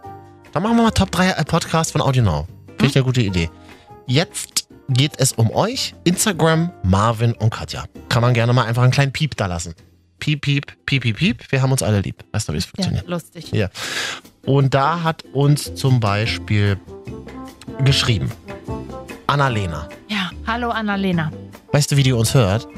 [0.53, 2.47] Dann machen wir mal Top 3 äh, Podcasts von Audio Now.
[2.69, 3.51] Finde ich eine gute Idee.
[4.07, 5.95] Jetzt geht es um euch.
[6.05, 7.85] Instagram, Marvin und Katja.
[8.09, 9.75] Kann man gerne mal einfach einen kleinen Piep da lassen.
[10.19, 11.51] Piep, piep, piep, piep, piep.
[11.51, 12.23] Wir haben uns alle lieb.
[12.33, 13.09] Weißt du, wie es Ja, funktioniert?
[13.09, 13.51] lustig.
[13.53, 13.69] Ja.
[14.45, 16.79] Und da hat uns zum Beispiel
[17.85, 18.31] geschrieben
[19.33, 19.88] Annalena.
[20.09, 21.31] Ja, hallo Annalena.
[21.73, 22.68] Weißt du, wie die uns hört?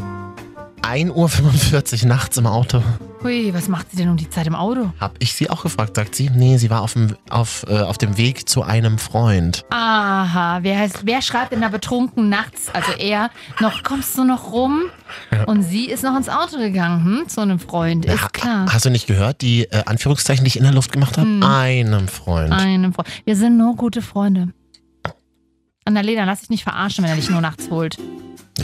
[0.83, 2.81] 1.45 Uhr nachts im Auto.
[3.25, 4.93] Hui, was macht sie denn um die Zeit im Auto?
[5.01, 6.31] Hab ich sie auch gefragt, sagt sie.
[6.31, 9.65] Nee, sie war auf dem, auf, äh, auf dem Weg zu einem Freund.
[9.71, 14.53] Aha, wer, heißt, wer schreibt denn da betrunken nachts, also er, noch kommst du noch
[14.53, 14.83] rum?
[15.47, 17.29] Und sie ist noch ins Auto gegangen, hm?
[17.29, 18.67] zu einem Freund, ist Ha- klar.
[18.73, 21.27] Hast du nicht gehört, die äh, Anführungszeichen, die ich in der Luft gemacht habe?
[21.27, 21.43] Hm.
[21.43, 22.53] Einem Freund.
[22.53, 23.09] Einem Freund.
[23.25, 24.51] Wir sind nur gute Freunde.
[25.85, 27.99] Annalena, lass dich nicht verarschen, wenn er dich nur nachts holt.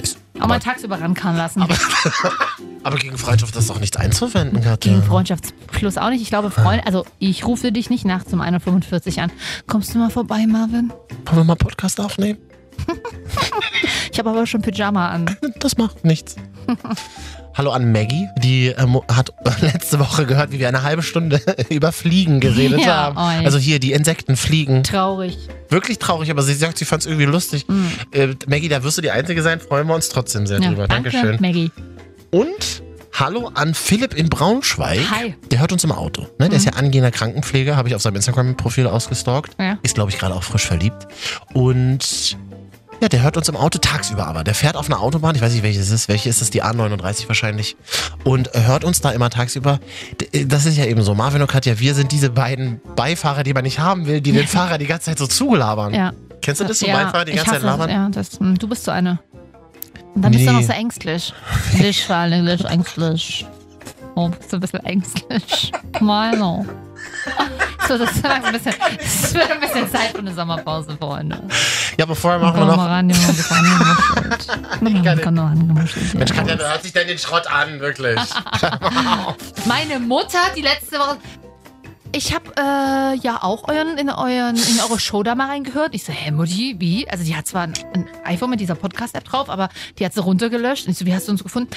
[0.01, 1.63] Ist- Auch mal tagsüber rankommen lassen.
[2.83, 4.93] Aber gegen Freundschaft ist doch nichts einzuwenden, Katja.
[4.95, 6.23] Gegen Freundschaftsplus auch nicht.
[6.23, 9.33] Ich glaube, Freund, also ich rufe dich nicht nachts um 1.45 Uhr an.
[9.67, 10.91] Kommst du mal vorbei, Marvin?
[11.27, 12.39] Wollen wir mal Podcast aufnehmen?
[14.13, 15.37] Ich habe aber schon Pyjama an.
[15.61, 16.35] Das macht nichts.
[17.61, 21.93] Hallo an Maggie, die ähm, hat letzte Woche gehört, wie wir eine halbe Stunde über
[21.93, 23.19] Fliegen geredet Ja, haben.
[23.19, 23.45] oi.
[23.45, 24.83] Also hier die Insekten fliegen.
[24.83, 25.37] Traurig.
[25.69, 27.69] Wirklich traurig, aber sie sagt, sie fand es irgendwie lustig.
[27.69, 27.93] Mhm.
[28.13, 30.89] Äh, Maggie, da wirst du die Einzige sein, freuen wir uns trotzdem sehr Ja, drüber.
[30.89, 31.39] danke, Dankeschön.
[31.39, 31.71] Maggie.
[32.31, 35.11] Und hallo an Philipp in Braunschweig.
[35.11, 35.35] Hi.
[35.51, 36.23] Der hört uns im Auto.
[36.39, 36.49] Ne?
[36.49, 39.51] Der ist ja angehender Krankenpfleger, habe ich auf seinem Instagram-Profil ausgestalkt.
[39.61, 39.77] Ja.
[39.83, 41.07] Ist, glaube ich, gerade auch frisch verliebt.
[41.53, 42.39] Und
[43.01, 44.45] ja, der hört uns im Auto tagsüber aber.
[44.45, 46.09] Der fährt auf einer Autobahn, ich weiß nicht, welche es ist.
[46.09, 46.51] Welche ist es?
[46.51, 47.77] Die A39 wahrscheinlich.
[48.25, 49.81] Und hört uns da immer tagsüber.
[50.21, 51.15] D- Das ist ja eben so.
[51.15, 54.47] Marvin und Katja, wir sind diese beiden Beifahrer, die man nicht haben will, die den
[54.49, 55.95] Fahrer die ganze Zeit so zulabern.
[55.95, 56.13] Ja.
[56.43, 57.91] Kennst du das, so ja, Beifahrer, die ganze Zeit labern?
[57.91, 59.19] Ja, das, hm, du bist so eine.
[60.15, 60.57] Und dann bist du Nee.
[60.59, 61.33] noch so ängstlich.
[61.75, 63.47] Nicht ängstlich, ängstlich.
[64.17, 65.73] Oh, bist du ein bisschen ängstlich.
[66.01, 66.67] Milo.
[67.91, 71.43] So, das wird ein bisschen, das wird ein bisschen Zeit für eine Sommerpause, Freunde.
[71.99, 72.77] Ja, aber vorher machen wir noch.
[76.15, 76.33] Mensch.
[76.33, 78.21] Katja, du hört sich denn den Schrott an, wirklich.
[79.65, 81.17] Meine Mutter die letzte Woche.
[82.13, 85.93] Ich habe äh, ja auch euren, in, euren, in eure Show da mal reingehört.
[85.93, 87.11] Ich so, hä, Mutti, wie?
[87.11, 90.21] Also die hat zwar ein, ein iPhone mit dieser Podcast-App drauf, aber die hat sie
[90.21, 90.87] runtergelöscht.
[90.87, 91.71] Und ich so, wie hast du uns gefunden?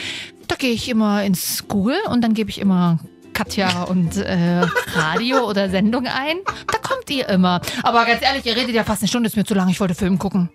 [0.47, 2.99] Da gehe ich immer ins Google und dann gebe ich immer
[3.33, 4.61] Katja und äh,
[4.95, 6.37] Radio oder Sendung ein.
[6.71, 7.61] Da kommt ihr immer.
[7.83, 9.69] Aber ganz ehrlich, ihr redet ja fast eine Stunde, ist mir zu lang.
[9.69, 10.49] Ich wollte Film gucken.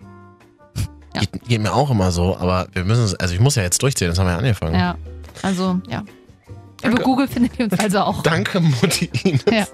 [1.14, 1.21] Ja.
[1.21, 3.83] Geht, geht mir auch immer so, aber wir müssen es, also ich muss ja jetzt
[3.83, 4.75] durchziehen, das haben wir ja angefangen.
[4.75, 4.97] Ja,
[5.43, 6.05] also, ja.
[6.85, 8.23] Über Google findet ihr uns also auch.
[8.23, 9.45] Danke, Mutti Ines.
[9.51, 9.67] Ja.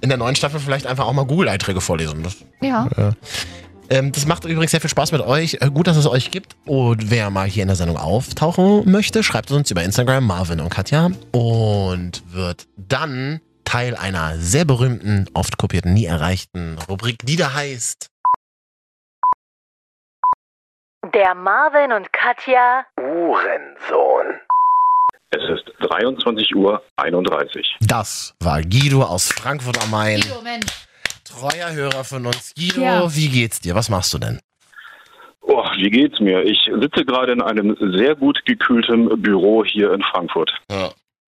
[0.00, 2.22] In der neuen Staffel vielleicht einfach auch mal Google-Einträge vorlesen.
[2.24, 2.88] Das, Ja.
[3.92, 5.58] Ähm, das macht übrigens sehr viel Spaß mit euch.
[5.60, 6.56] Äh, Gut, dass es euch gibt.
[6.64, 10.70] Und wer mal hier in der Sendung auftauchen möchte, schreibt uns über Instagram Marvin und
[10.70, 17.52] Katja und wird dann Teil einer sehr berühmten, oft kopierten, nie erreichten Rubrik, die da
[17.54, 18.08] heißt
[21.14, 22.84] Der Marvin und Katja.
[22.98, 24.40] Uhrensohn.
[25.30, 27.76] Es ist 23 Uhr 31.
[27.80, 30.20] Das war Guido aus Frankfurt am Main.
[30.20, 30.66] Guido, Mensch.
[31.38, 32.52] Treuer Hörer von uns.
[32.54, 33.14] Guido, Ja.
[33.14, 33.74] wie geht's dir?
[33.74, 34.40] Was machst du denn?
[35.40, 36.42] Oh, wie geht's mir?
[36.44, 40.52] Ich sitze gerade in einem sehr gut gekühlten Büro hier in Frankfurt.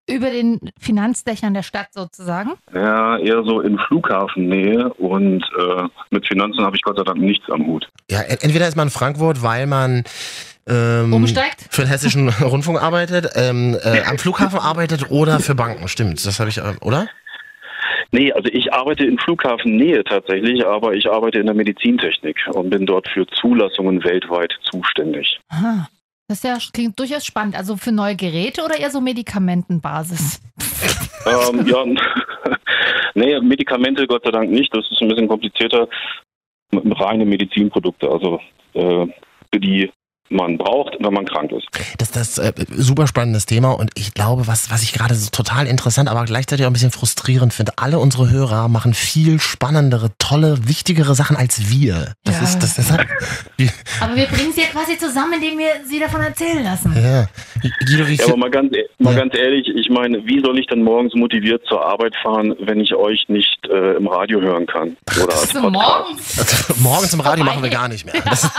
[0.09, 2.53] Über den Finanzdächern der Stadt sozusagen.
[2.75, 7.49] Ja, eher so in Flughafennähe und äh, mit Finanzen habe ich Gott sei Dank nichts
[7.51, 7.89] am Hut.
[8.11, 10.05] Ja, en- entweder ist man in Frankfurt, weil man
[10.69, 11.67] ähm, Umsteigt?
[11.71, 15.89] für den hessischen Rundfunk arbeitet, ähm, äh, am Flughafen arbeitet oder für Banken.
[15.89, 17.09] Stimmt, das habe ich, äh, oder?
[18.15, 22.87] Nee, also ich arbeite in Flughafennähe tatsächlich, aber ich arbeite in der Medizintechnik und bin
[22.87, 25.41] dort für Zulassungen weltweit zuständig.
[25.49, 25.89] Aha.
[26.29, 27.57] Das ja, klingt durchaus spannend.
[27.57, 30.41] Also für neue Geräte oder eher so Medikamentenbasis?
[31.27, 31.85] ähm, ja,
[33.15, 34.73] nee, Medikamente Gott sei Dank nicht.
[34.73, 35.89] Das ist ein bisschen komplizierter.
[36.73, 38.41] Reine Medizinprodukte, also
[38.75, 39.09] äh,
[39.53, 39.91] für die
[40.31, 41.67] man braucht, wenn man krank ist.
[41.99, 45.29] Das ist das äh, super spannendes Thema und ich glaube, was, was ich gerade so
[45.31, 50.11] total interessant, aber gleichzeitig auch ein bisschen frustrierend finde, alle unsere Hörer machen viel spannendere,
[50.19, 52.15] tolle, wichtigere Sachen als wir.
[52.25, 52.43] Das Ja.
[52.45, 53.07] ist, das ist halt,
[54.01, 56.93] Aber wir bringen sie ja quasi zusammen, indem wir sie davon erzählen lassen.
[56.97, 57.27] ja.
[57.87, 59.21] Guido, wie Ja, aber mal ganz, e- mal Ja.
[59.21, 62.95] ganz ehrlich, ich meine, wie soll ich denn morgens motiviert zur Arbeit fahren, wenn ich
[62.95, 64.97] euch nicht äh, im Radio hören kann?
[65.23, 65.71] Oder als Podcast?
[65.71, 66.39] morgens.
[66.69, 68.21] also, morgens im Radio machen wir gar nicht mehr.
[68.25, 68.49] Das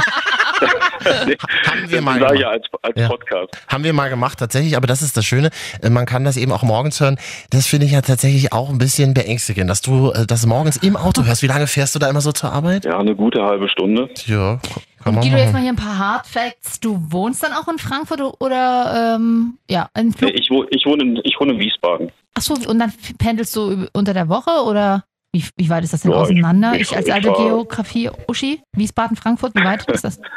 [1.27, 2.41] Nee, haben wir mal sag ich gemacht.
[2.41, 3.07] ja als, als Ja.
[3.07, 3.49] Podcast.
[3.67, 5.49] Haben wir mal gemacht, tatsächlich, aber das ist das Schöne.
[5.81, 7.17] äh, Man kann das eben auch morgens hören.
[7.49, 10.95] Das finde ich ja tatsächlich auch ein bisschen beängstigend, dass du äh, das morgens im
[10.97, 11.41] Auto hörst.
[11.43, 12.85] Wie lange fährst du da immer so zur Arbeit?
[12.85, 14.09] Ja, eine gute halbe Stunde.
[14.25, 14.59] Ja,
[15.03, 16.79] kann Guido, jetzt mal hier ein paar Hard Facts.
[16.79, 20.31] Du wohnst dann auch in Frankfurt oder ähm, ja, in Flug.
[20.33, 22.11] Ich, wo- ich, wohne in, ich wohne in Wiesbaden.
[22.33, 26.11] Achso, und dann pendelst du unter der Woche oder wie, wie weit ist das denn
[26.11, 26.73] Ja, auseinander?
[26.75, 30.19] Ich, ich- als alte Geografie-Uschi, Wiesbaden, Frankfurt, wie weit ist das?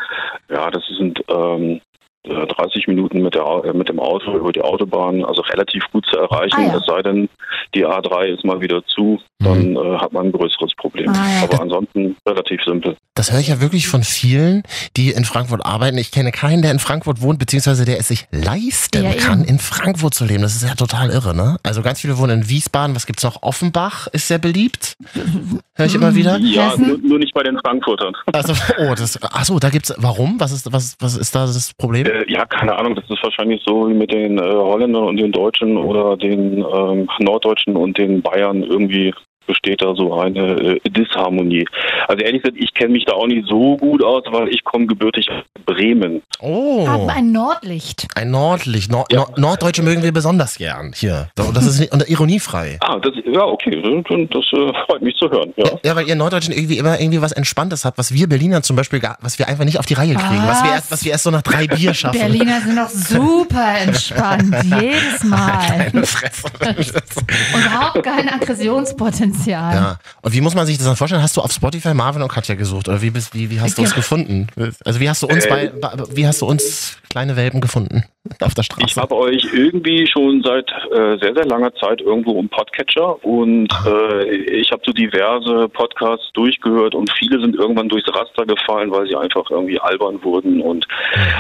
[0.51, 1.81] Ja, das sind ähm,
[2.25, 6.05] äh, 30 Minuten mit, der, äh, mit dem Auto über die Autobahn, also relativ gut
[6.11, 6.57] zu erreichen.
[6.59, 6.77] Ah, ja.
[6.79, 7.29] Es sei denn,
[7.75, 11.11] die A3 ist mal wieder zu, dann äh, hat man ein größeres Problem.
[11.11, 11.43] Ah, ja.
[11.45, 12.97] Aber ansonsten relativ simpel.
[13.15, 14.63] Das höre ich ja wirklich von vielen,
[14.97, 15.97] die in Frankfurt arbeiten.
[15.97, 19.21] Ich kenne keinen, der in Frankfurt wohnt, beziehungsweise der es sich leisten Ja, eben.
[19.21, 20.43] kann, in Frankfurt zu leben.
[20.43, 21.57] Das ist ja total irre, ne?
[21.63, 22.97] Also ganz viele wohnen in Wiesbaden.
[22.97, 23.43] Was gibt's noch?
[23.43, 24.97] Offenbach ist sehr beliebt.
[25.79, 26.39] Höre ich immer wieder.
[26.39, 28.13] Ja, nur, nur nicht bei den Frankfurtern.
[28.33, 30.41] Also, oh, das, ach so, da gibt's, warum?
[30.41, 32.05] Was ist, was, was ist da das Problem?
[32.05, 35.31] Äh, ja, keine Ahnung, das ist wahrscheinlich so wie mit den äh, Holländern und den
[35.31, 39.15] Deutschen oder den ähm, Norddeutschen und den Bayern irgendwie
[39.49, 41.67] besteht da so eine äh, Disharmonie.
[42.07, 44.87] Also ehrlich gesagt, ich kenne mich da auch nicht so gut aus, weil ich komme
[44.87, 46.23] gebürtig aus Bremen.
[46.41, 46.87] Oh.
[46.87, 48.07] Haben ein Nordlicht.
[48.15, 48.93] Ein Nordlicht.
[48.93, 49.19] Nord Ja.
[49.21, 50.93] Nord Norddeutsche mögen wir besonders gern.
[50.95, 51.29] Hier.
[51.39, 52.79] Und das ist nicht, und ironiefrei.
[52.81, 55.53] Ah, das, ja, okay, das, das äh, freut mich zu hören.
[55.57, 55.71] Ja.
[55.83, 59.01] Ja, weil ihr Norddeutschen irgendwie immer irgendwie was Entspanntes habt, was wir Berliner zum Beispiel,
[59.01, 60.77] gar, was wir einfach nicht auf die Reihe kriegen, was wir Was?
[60.77, 62.19] erst, was wir erst so nach drei Bier schaffen.
[62.21, 64.55] Berliner sind doch super entspannt.
[64.81, 65.67] Jedes Mal.
[65.67, 66.47] Keine Fresse.
[66.67, 69.38] Und überhaupt kein Aggressionspotenzial.
[69.47, 69.99] Ja.
[70.23, 71.23] Und wie muss man sich das dann vorstellen?
[71.23, 73.83] Hast du auf Spotify Marvin und Katja gesucht oder wie bist, wie, wie hast du
[73.83, 74.49] uns gefunden?
[74.85, 78.05] Also wie hast du uns Äh, bei wie hast du uns kleine Welpen gefunden
[78.41, 79.01] auf der Ich Straße?
[79.01, 84.25] habe euch irgendwie schon seit äh, sehr, sehr langer Zeit irgendwo im Podcatcher und äh,
[84.35, 89.17] ich habe so diverse Podcasts durchgehört und viele sind irgendwann durchs Raster gefallen, weil sie
[89.17, 90.87] einfach irgendwie albern wurden und,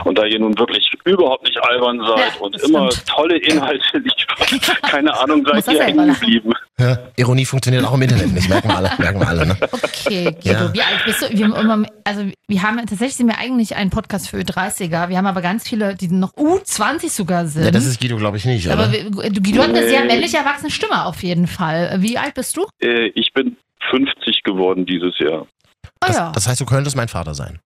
[0.04, 3.08] und da ihr nun wirklich überhaupt nicht albern seid Ja, und immer stimmt.
[3.08, 6.52] tolle Inhalte liefert, keine Ahnung, seid das ihr hängen geblieben.
[6.80, 9.56] Ja, Ironie funktioniert auch im Internet nicht, merken wir alle, merken wir alle, ne?
[9.72, 10.74] Okay, Guido, Ja.
[10.74, 11.36] wie alt bist du?
[11.36, 15.08] Wir, haben immer, also wir haben tatsächlich sind wir eigentlich ein Podcast für 30er.
[15.08, 16.77] Wir haben aber ganz viele, die noch U20
[17.08, 17.64] sogar sind.
[17.64, 18.78] Ja, das ist Guido, glaube ich, nicht, oder?
[18.78, 21.96] aber du, Guido hat eine sehr männlich erwachsene Stimme auf jeden Fall.
[21.98, 22.66] Wie alt bist du?
[22.80, 23.56] Äh, ich bin
[23.90, 25.42] 50 geworden dieses Jahr.
[25.42, 26.32] Oh das, ja.
[26.32, 27.58] das heißt, du könntest mein Vater sein.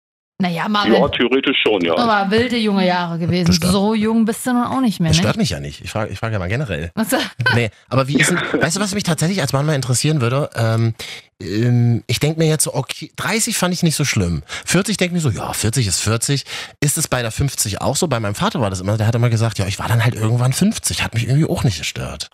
[0.40, 0.94] naja, Ja, Marvin.
[1.12, 1.96] theoretisch schon, ja.
[1.96, 3.52] Aber wilde junge Jahre gewesen.
[3.52, 5.22] So jung bist du nun auch nicht mehr, Das ne?
[5.22, 5.80] stört mich ja nicht.
[5.82, 6.90] Ich frage ich frage ja mal generell.
[6.94, 7.16] Also,
[7.54, 10.48] Nee, aber wie ist denn, weißt du, was mich tatsächlich als Mann mal interessieren würde?
[10.54, 10.94] Ähm,
[11.40, 14.42] ähm, ich denke mir jetzt so, okay, 30 fand ich nicht so schlimm.
[14.66, 16.44] 40 denke mir so, ja, 40 ist 40.
[16.80, 18.08] Ist es bei der 50 auch so?
[18.08, 20.14] Bei meinem Vater war das immer, der hat immer gesagt, ja, ich war dann halt
[20.14, 21.02] irgendwann 50.
[21.02, 22.30] Hat mich irgendwie auch nicht gestört.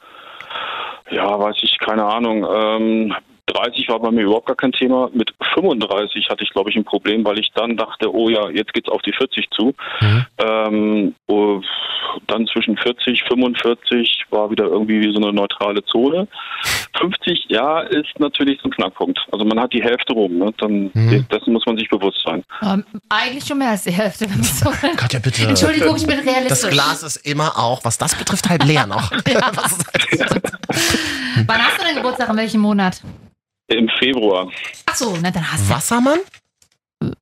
[1.10, 2.44] Ja, weiß ich, keine Ahnung.
[2.44, 3.14] Ähm,
[3.46, 5.08] 30 war bei mir überhaupt gar kein Thema.
[5.12, 8.72] Mit 35 hatte ich, glaube ich, ein Problem, weil ich dann dachte, oh ja, jetzt
[8.72, 9.74] geht's auf die 40 zu.
[10.00, 10.26] Mhm.
[10.38, 11.60] Ähm, oh,
[12.26, 16.26] dann zwischen 40, 45 war wieder irgendwie so eine neutrale Zone.
[16.98, 19.18] 50, ja, ist natürlich so ein Knackpunkt.
[19.30, 20.52] Also man hat die Hälfte rum, ne?
[20.58, 21.26] Dann Mhm.
[21.30, 22.42] dessen muss man sich bewusst sein.
[22.62, 24.28] ähm, eigentlich schon mehr als die Hälfte.
[24.30, 25.46] Wenn ich so Katja, bitte.
[25.46, 26.62] Entschuldigung, ich bin realistisch.
[26.62, 29.10] Das Glas ist immer auch, was das betrifft, halb leer noch.
[29.28, 29.50] Ja.
[31.46, 32.28] Wann hast du denn Geburtstag?
[32.30, 33.00] In welchem Monat?
[33.68, 34.48] Im Februar.
[34.86, 35.74] Ach so, na dann hast du.
[35.74, 36.18] Wassermann?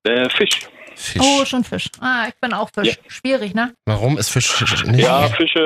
[0.03, 0.49] Äh, Fisch.
[0.97, 1.21] Fisch.
[1.21, 1.89] Oh, schon Fisch.
[1.99, 2.87] Ah, ich bin auch Fisch.
[2.87, 2.93] Ja.
[3.07, 3.73] Schwierig, ne?
[3.85, 5.01] Warum ist Fisch nicht?
[5.03, 5.59] Ja, Fische,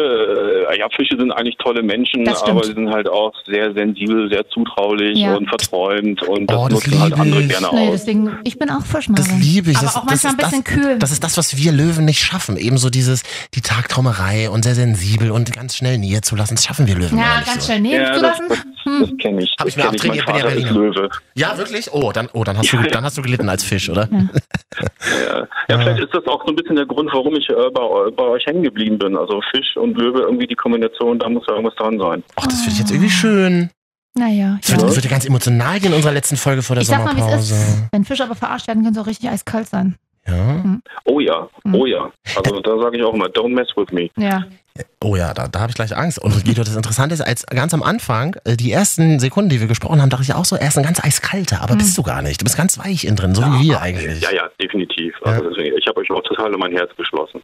[0.72, 4.28] äh, ja, Fische sind eigentlich tolle Menschen, Das aber sie sind halt auch sehr sensibel,
[4.32, 5.36] sehr zutraulich Ja.
[5.36, 7.50] und verträumt und das, Oh, das nutzen halt andere ich.
[7.50, 7.92] gerne Nee, aus.
[7.92, 9.78] deswegen, ich bin auch Fisch, Das liebe ich.
[9.78, 10.98] Aber das, auch manchmal ein das bisschen ist das, kühl.
[10.98, 12.58] Das ist das, was wir Löwen nicht schaffen.
[12.58, 13.22] Ebenso dieses,
[13.54, 16.56] die Tagtraumerei und sehr sensibel und ganz schnell Nähe zu lassen.
[16.56, 17.66] Das schaffen wir Löwen ja, nicht ganz so.
[17.68, 18.69] schnell nehmen Ja, zu das, lassen.
[19.00, 19.18] Das, Hm.
[19.18, 19.56] das kenne ich.
[19.60, 20.80] Hab ich mir abtrainiert, Mein bin ja Vater ist Berliner.
[20.80, 21.10] Löwe.
[21.36, 21.92] Ja, wirklich?
[21.94, 24.08] Oh, dann, oh, dann hast du, dann hast du gelitten als Fisch, oder?
[24.12, 25.48] Ja.
[25.70, 28.24] ja, vielleicht ist das auch so ein bisschen der Grund, warum ich äh, bei, bei
[28.24, 29.16] euch hängen geblieben bin.
[29.18, 32.24] Also Fisch und Löwe, irgendwie die Kombination, da muss ja irgendwas dran sein.
[32.36, 33.70] Ach, das finde ich jetzt irgendwie schön.
[34.16, 34.58] Naja.
[34.62, 37.04] Es wird, es wird ja ganz emotional in unserer letzten Folge vor der Ich sag
[37.06, 37.54] mal, wie es Sommerpause.
[37.56, 37.84] ist.
[37.92, 39.96] Wenn Fische aber verarscht werden, können sie auch richtig eiskalt sein.
[40.30, 40.80] Ja.
[41.06, 41.76] Oh ja, Hm.
[41.76, 42.12] oh ja.
[42.36, 44.10] Also da sage ich auch immer, don't mess with me.
[44.18, 44.44] Ja.
[45.04, 46.20] Oh ja, da, da habe ich gleich Angst.
[46.20, 49.68] Und Guido, das Interessante ist, als ganz am Anfang, äh, die ersten Sekunden, die wir
[49.68, 52.22] gesprochen haben, dachte ich auch so, er ist ein ganz eiskalter, aber bist du gar
[52.22, 52.40] nicht.
[52.40, 54.22] Du bist ganz weich innen drin, so wie wir eigentlich.
[54.22, 55.14] Ja, ja, definitiv.
[55.24, 57.42] Also deswegen, ich habe euch auch total in mein Herz geschlossen.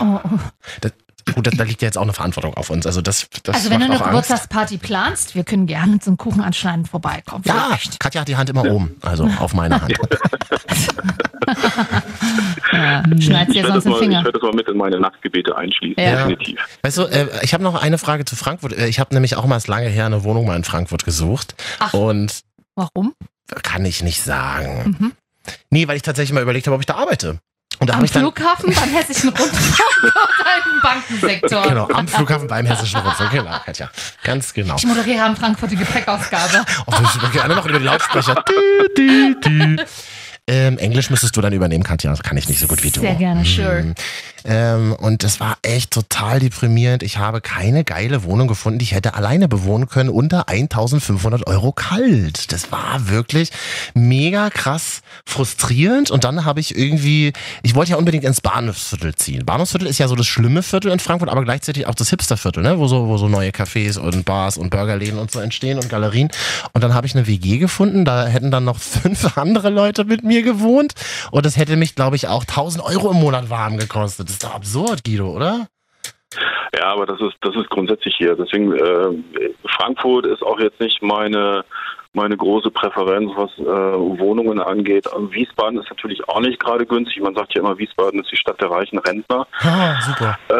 [0.00, 0.38] Oh, oh.
[0.80, 0.92] Das,
[1.34, 2.86] gut, da, da liegt ja jetzt auch eine Verantwortung auf uns.
[2.86, 3.98] Also das, das Also wenn du eine.
[3.98, 7.44] Geburtstagsparty planst, wir können gerne zum Kuchen anschneiden vorbeikommen.
[7.46, 9.94] Ja, Katja hat die Hand immer oben, also auf meine Hand.
[12.72, 14.24] Ja, schneid's Ich dir werde sonst das, den mal- ich Finger.
[14.24, 16.26] werd das mal mit in meine Nachtgebete einschließen, Ja.
[16.26, 16.60] definitiv.
[16.82, 18.72] Weißt du, äh, ich habe noch eine Frage zu Frankfurt.
[18.74, 21.54] Äh, Ich habe nämlich auch mal lange her eine Wohnung mal in Frankfurt gesucht.
[21.78, 21.94] Ach.
[21.94, 22.40] Und
[22.74, 23.14] Warum?
[23.62, 24.96] kann ich nicht sagen.
[24.98, 25.12] Mhm.
[25.70, 27.38] Nee, weil ich tatsächlich mal überlegt habe, ob ich da arbeite.
[27.80, 28.22] Und da Am ich dann.
[28.22, 30.12] Flughafen, beim Hessischen Rundfunk oder
[30.64, 31.62] im Bankensektor.
[31.62, 33.30] Genau, am Flughafen beim Hessischen Rundfunk.
[33.30, 33.90] Genau, Katja.
[34.24, 34.76] Ganz genau.
[34.76, 36.64] Ich moderiere am Frankfurt die Gepäckausgabe.
[36.86, 38.44] Oh, das ist gerne noch über die Lautsprecher.
[40.50, 42.10] Ähm, Englisch müsstest du dann übernehmen, Katja.
[42.10, 43.00] Das kann ich nicht so gut wie du.
[43.00, 43.82] Sehr gerne, sure.
[43.82, 43.94] Mhm.
[44.44, 47.02] Ähm, und das war echt total deprimierend.
[47.02, 51.72] Ich habe keine geile Wohnung gefunden, die ich hätte alleine bewohnen können unter 1500 Euro
[51.72, 52.52] kalt.
[52.52, 53.50] Das war wirklich
[53.94, 56.10] mega krass frustrierend.
[56.10, 59.44] Und dann habe ich irgendwie, ich wollte ja unbedingt ins Bahnhofsviertel ziehen.
[59.44, 62.78] Bahnhofsviertel ist ja so das schlimme Viertel in Frankfurt, aber gleichzeitig auch das Hipsterviertel, ne?
[62.78, 66.30] wo, so, wo so neue Cafés und Bars und Burgerläden und so entstehen und Galerien.
[66.72, 68.04] Und dann habe ich eine WG gefunden.
[68.04, 70.94] Da hätten dann noch fünf andere Leute mit mir gewohnt.
[71.30, 74.27] Und das hätte mich, glaube ich, auch 1000 Euro im Monat warm gekostet.
[74.28, 75.68] Das ist doch absurd, Guido, oder?
[76.76, 78.36] Ja, aber das ist das ist grundsätzlich hier.
[78.36, 81.64] Deswegen äh, Frankfurt ist auch jetzt nicht meine
[82.12, 85.06] meine große Präferenz, was äh, Wohnungen angeht.
[85.12, 87.22] Also Wiesbaden ist natürlich auch nicht gerade günstig.
[87.22, 89.46] Man sagt ja immer, Wiesbaden ist die Stadt der reichen Rentner.
[89.60, 90.38] Ah, super.
[90.48, 90.54] Äh,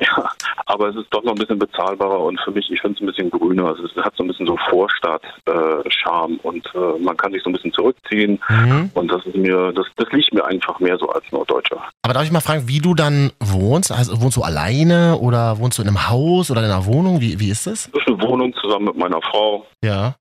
[0.04, 0.30] ja,
[0.66, 3.06] aber es ist doch noch ein bisschen bezahlbarer und für mich, ich finde es ein
[3.06, 3.66] bisschen grüner.
[3.66, 7.52] Also es hat so ein bisschen so Vorstadt-Charme und äh, man kann sich so ein
[7.52, 8.40] bisschen zurückziehen.
[8.48, 8.90] Mhm.
[8.94, 11.82] Und das ist mir, das, das liegt mir einfach mehr so als Norddeutscher.
[12.02, 13.92] Aber darf ich mal fragen, wie du dann wohnst?
[13.92, 17.20] Also, wohnst du alleine oder wohnst du in einem Haus oder in einer Wohnung?
[17.20, 17.90] Wie, wie ist das?
[17.92, 19.66] Das ist eine Wohnung zusammen mit meiner Frau.
[19.82, 20.14] Ja.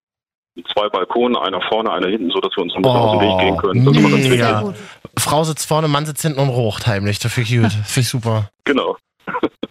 [0.72, 3.40] Zwei Balkone, einer vorne, einer hinten, so dass wir uns ein bisschen aus dem Weg
[3.40, 3.86] gehen Oh, können.
[3.86, 4.30] Das war ganz wichtig.
[4.30, 4.74] mega.
[5.18, 7.18] Frau sitzt vorne, Mann sitzt hinten und rocht heimlich.
[7.20, 7.72] Das finde ich gut.
[7.72, 8.50] Finde ich super.
[8.64, 8.98] Genau.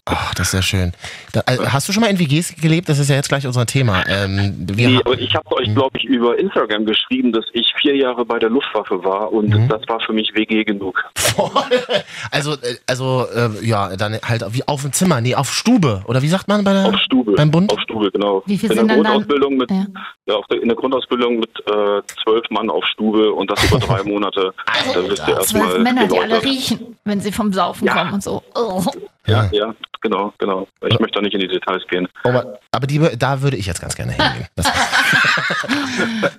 [0.05, 0.93] Ach, das ist ja schön.
[1.33, 2.89] Da, also, hast du schon mal in WGs gelebt?
[2.89, 4.03] Das ist ja jetzt gleich unser Thema.
[4.09, 7.95] Ähm, wir Nee, aber ich habe euch, glaube ich, über Instagram geschrieben, dass ich vier
[7.95, 9.69] Jahre bei der Luftwaffe war und Mhm.
[9.69, 11.05] das war für mich WG genug.
[12.33, 16.03] also, äh, also äh, ja, dann halt wie auf dem Zimmer, nee, auf Stube.
[16.07, 16.87] Oder wie sagt man bei der?
[16.87, 17.35] Auf Stube.
[17.35, 17.73] Beim Bund?
[17.73, 18.43] Auf Stube, genau.
[18.47, 19.87] Wie viel in sind der Grundausbildung mit, Ja.
[20.27, 24.53] ja, in der Grundausbildung mit äh, zwölf Mann auf Stube und das über drei Monate.
[24.95, 25.79] da wisst ihr Zwölf.
[25.79, 27.95] Männer, die alle riechen, wenn sie vom Saufen Ja.
[27.99, 28.43] kommen und so.
[28.57, 28.83] Oh.
[29.29, 30.67] Ja, ja, genau, genau.
[30.87, 32.09] Ich möchte da nicht in die Details gehen.
[32.25, 34.47] Aber, aber die, da würde ich jetzt ganz gerne hingehen.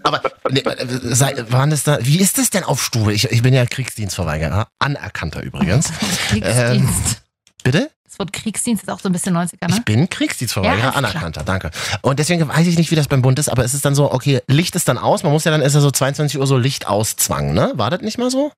[0.03, 0.63] Aber nee,
[1.03, 3.13] sei, waren das da, wie ist das denn auf Stube?
[3.13, 5.91] Ich, ich bin ja Kriegsdienstverweigerer, anerkannter übrigens.
[6.29, 7.21] Kriegsdienst.
[7.63, 7.89] Bitte?
[8.03, 9.75] Das Wort Kriegsdienst ist auch so ein bisschen 90er, ne?
[9.75, 11.71] Ich bin Kriegsdienstverweigerer, Ja, anerkannter, danke.
[12.01, 14.11] Und deswegen weiß ich nicht, wie das beim Bund ist, aber es ist dann so,
[14.11, 16.57] okay, Licht ist dann aus, man muss ja dann, ist ja so 22 Uhr so
[16.57, 17.71] Licht auszwang, ne?
[17.75, 18.51] War das nicht mal so?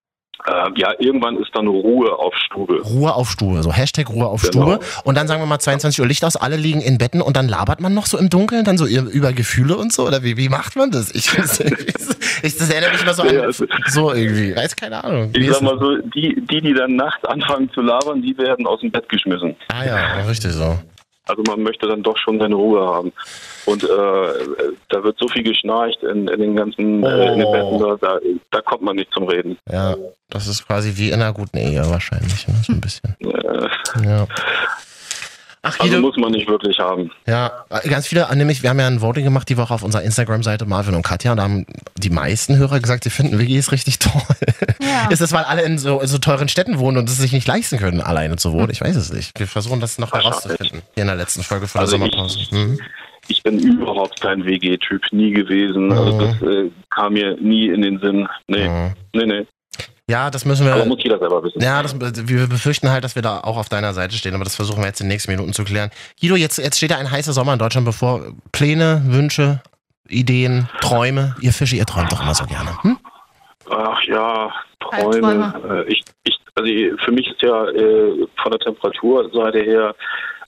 [0.47, 2.81] Äh, ja, irgendwann ist dann Ruhe auf Stube.
[2.83, 4.73] Ruhe auf Stube, so Hashtag Ruhe auf Genau.
[4.75, 4.79] Stube.
[5.03, 7.47] Und dann sagen wir mal 22 Uhr Licht aus, alle liegen in Betten und dann
[7.47, 10.05] labert man noch so im Dunkeln, dann so über Gefühle und so?
[10.05, 11.09] Oder wie, wie macht man das?
[11.15, 11.27] Ich,
[12.43, 15.31] ich das erinnert mich immer so Ja, an, also- so irgendwie, weiß keine Ahnung.
[15.33, 18.81] Ich sag mal so, die, die, die dann nachts anfangen zu labern, die werden aus
[18.81, 19.55] dem Bett geschmissen.
[19.69, 20.77] Ah ja, richtig so.
[21.27, 23.11] Also man möchte dann doch schon seine Ruhe haben.
[23.65, 23.87] Und äh,
[24.89, 27.51] da wird so viel geschnarcht in, in den ganzen äh, in den Oh.
[27.51, 28.19] Betten, da, da,
[28.51, 29.57] da kommt man nicht zum Reden.
[29.71, 29.95] Ja,
[30.29, 32.55] das ist quasi wie in einer guten Ehe wahrscheinlich, ne?
[32.63, 33.15] so ein bisschen.
[33.21, 33.67] Äh,
[34.03, 34.27] Ja.
[35.67, 37.09] Ach, also muss man nicht wirklich haben.
[37.25, 37.51] Ja,
[37.89, 40.93] ganz viele, nämlich, wir haben ja ein Voting gemacht die Woche auf unserer Instagram-Seite, Marvin
[40.95, 41.65] und Katja, und da haben
[41.97, 44.21] die meisten Hörer gesagt, sie finden WGs richtig toll.
[44.79, 45.09] Ja.
[45.09, 47.47] Ist das, weil alle in so, in so teuren Städten wohnen und es sich nicht
[47.47, 48.69] leisten können, alleine zu wohnen?
[48.69, 49.37] Ich weiß es nicht.
[49.39, 50.81] Wir versuchen das noch herauszufinden.
[50.93, 52.39] Hier in der letzten Folge von der Also ich- Sommerpause.
[52.51, 52.79] Mhm.
[53.27, 55.91] Ich bin überhaupt kein WG-Typ, nie gewesen.
[55.91, 56.19] Also Mhm.
[56.19, 58.27] das äh, kam mir nie in den Sinn.
[58.47, 58.93] Nee, Mhm.
[59.13, 59.45] nee, nee.
[60.07, 60.85] Ja, das müssen Aber wir.
[60.85, 61.59] muss jeder selber wissen.
[61.61, 64.55] Ja, das, wir befürchten halt, dass wir da auch auf deiner Seite stehen, aber das
[64.55, 65.89] versuchen wir jetzt in den nächsten Minuten zu klären.
[66.21, 68.21] Guido, jetzt, jetzt steht ja ein heißer Sommer in Deutschland bevor.
[68.51, 69.61] Pläne, Wünsche,
[70.07, 71.35] Ideen, Träume.
[71.41, 72.77] Ihr Fische, ihr träumt doch immer so gerne.
[72.83, 72.97] Hm?
[73.69, 74.53] Ach ja.
[74.79, 75.85] Träume.
[75.87, 76.71] Äh, ich, ich, also
[77.03, 79.95] für mich ist ja äh, von der Temperaturseite her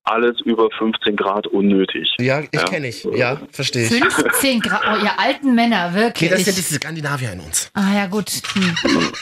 [0.07, 2.09] alles über 15 Grad unnötig.
[2.19, 2.63] Ja, ich Ja.
[2.65, 3.03] kenne ich.
[3.15, 3.89] Ja, verstehe ich.
[4.03, 4.81] 15 Grad.
[4.85, 6.29] Oh, ihr alten Männer, Okay, wirklich.
[6.31, 7.69] das ist ja diese Skandinavier in uns.
[7.73, 8.29] ah ja, gut.
[8.53, 8.75] Hm.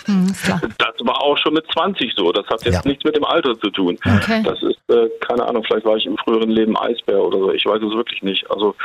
[0.06, 0.36] Hm.
[0.78, 2.32] Das war auch schon mit 20 so.
[2.32, 2.82] Das hat jetzt Ja.
[2.86, 3.98] nichts mit dem Alter zu tun.
[4.06, 4.42] Okay.
[4.44, 7.52] Das ist, äh, keine Ahnung, vielleicht war ich im früheren Leben Eisbär oder so.
[7.52, 8.50] Ich weiß es wirklich nicht.
[8.52, 8.76] Also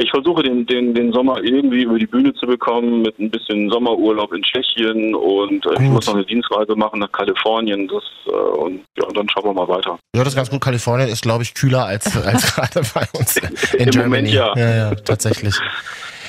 [0.00, 3.70] ich versuche den, den, den Sommer irgendwie über die Bühne zu bekommen mit ein bisschen
[3.70, 7.86] Sommerurlaub in Tschechien und äh, ich muss noch eine Dienstreise machen nach Kalifornien.
[7.86, 9.98] Das, äh, und ja, dann schauen wir mal weiter.
[10.14, 10.62] Ja, das ist ganz gut.
[10.62, 14.02] Kalifornien ist, glaube ich, kühler als, als gerade bei uns in Im Germany.
[14.02, 14.56] Moment ja.
[14.56, 15.54] ja, ja, tatsächlich.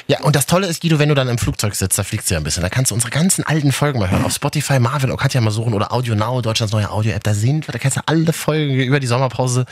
[0.07, 2.33] Ja, und das Tolle ist, Guido, wenn du dann im Flugzeug sitzt, da fliegst du
[2.33, 2.63] ja ein bisschen.
[2.63, 4.25] Da kannst du unsere ganzen alten Folgen mal hören.
[4.25, 7.23] Auf Spotify, Marvin, Katja mal suchen oder Audio Now, Deutschlands neue Audio-App.
[7.23, 9.65] Da sind wir, da kannst du alle Folgen über die Sommerpause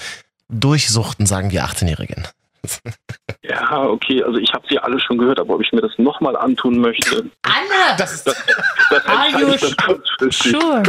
[0.48, 2.26] durchsuchten, sagen die 18-Jährigen.
[3.44, 6.36] Ja, okay, also ich habe sie alle schon gehört, aber ob ich mir das nochmal
[6.36, 7.98] antun möchte, Alle!
[7.98, 8.36] Das, das,
[8.90, 10.52] das dann kurzfristig.
[10.52, 10.84] Sure.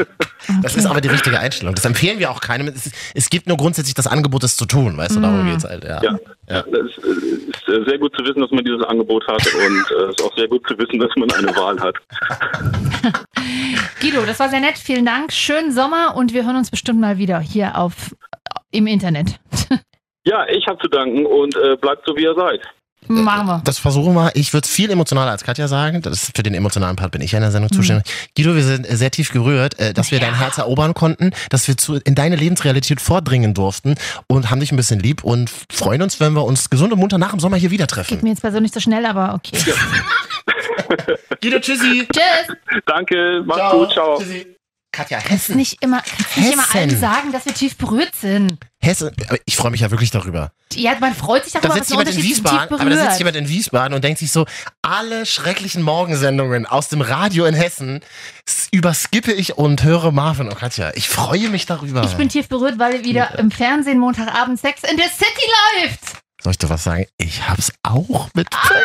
[0.63, 1.75] das ist aber die richtige Einstellung.
[1.75, 2.69] Das empfehlen wir auch keinem.
[2.69, 4.97] Es, es gibt nur grundsätzlich das Angebot, es zu tun.
[4.97, 5.85] Weißt du, darum geht's halt.
[5.85, 6.03] Ja.
[6.03, 6.19] Ja,
[6.49, 6.63] Ja.
[6.63, 9.91] das ist, äh, ist äh, sehr gut zu wissen, dass man dieses Angebot hat und
[9.91, 11.97] äh, es ist auch sehr gut zu wissen, dass man eine Wahl hat.
[14.01, 14.79] Guido, das war sehr nett.
[14.79, 15.33] Vielen Dank.
[15.33, 18.15] Schönen Sommer und wir hören uns bestimmt mal wieder hier auf
[18.71, 19.41] im Internet.
[20.25, 22.61] Ja, ich habe zu danken und äh, bleibt so, wie ihr seid.
[23.09, 23.63] Machen wir.
[23.65, 24.31] Das versuchen wir.
[24.35, 26.03] Ich würde viel emotionaler als Katja sagen.
[26.03, 28.05] Das ist für den emotionalen Part bin ich ja in der Sendung zuständig.
[28.37, 31.79] Guido, wir sind sehr tief gerührt, äh, dass wir dein Herz erobern konnten, dass wir
[31.79, 33.95] zu, in deine Lebensrealität vordringen durften
[34.27, 37.17] und haben dich ein bisschen lieb und freuen uns, wenn wir uns gesund und munter
[37.17, 38.19] nach dem Sommer hier wieder Geht treffen.
[38.23, 39.57] mir jetzt persönlich so schnell, aber okay.
[41.41, 42.07] Guido, tschüssi.
[42.13, 42.57] Tschüss.
[42.85, 44.19] Danke, macht's gut, ciao.
[44.19, 44.57] Tschüssi.
[44.93, 45.57] Katja, Kannst Hessen.
[45.57, 48.59] nicht immer, kannst nicht immer allen sagen, dass wir tief berührt sind.
[48.83, 49.11] Hessen.
[49.29, 50.53] Aber Ich freue mich ja wirklich darüber.
[50.75, 53.19] Ja, man freut sich Da darüber, sitzt was ein jemand in Wiesbaden, aber da sitzt
[53.19, 54.47] jemand in Wiesbaden und denkt sich so,
[54.83, 58.01] alle schrecklichen Morgensendungen aus dem Radio in Hessen
[58.71, 60.93] überskippe ich und höre Marvin und Katja.
[60.95, 62.05] Ich freue mich darüber.
[62.05, 65.47] Ich bin tief berührt, weil wieder im Fernsehen Montagabend Sex in the City
[65.83, 66.10] läuft.
[66.43, 67.07] Soll ich dir was sagen?
[67.19, 68.81] Ich hab's auch mitbekommen.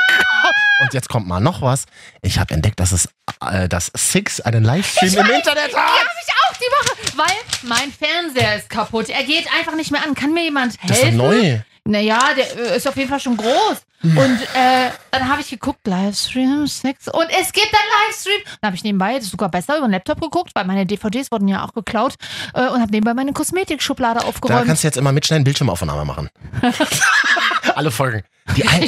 [0.81, 1.85] Und jetzt kommt mal noch was.
[2.21, 3.07] Ich habe entdeckt, dass es
[3.49, 5.87] äh, dass Six einen Livestream im Internet Die hat.
[5.87, 7.35] habe ich auch die Woche, weil
[7.69, 9.09] mein Fernseher ist kaputt.
[9.09, 10.13] Er geht einfach nicht mehr an.
[10.15, 11.17] Kann mir jemand Das ist helfen?
[11.17, 11.59] neu.
[11.85, 13.77] Naja, der äh, ist auf jeden Fall schon groß.
[14.11, 17.07] Und äh, dann habe ich geguckt, Livestream, Sex.
[17.07, 18.41] Und es gibt einen Livestream.
[18.61, 21.31] Dann habe ich nebenbei, das ist sogar besser, über den Laptop geguckt, weil meine DVDs
[21.31, 22.15] wurden ja auch geklaut.
[22.53, 24.67] Äh, und habe nebenbei meine Kosmetikschublade Da aufgeräumt.
[24.67, 26.29] kannst du jetzt immer mitschneiden, Bildschirmaufnahme machen.
[27.75, 28.23] Alle Folgen.
[28.55, 28.87] Die alten,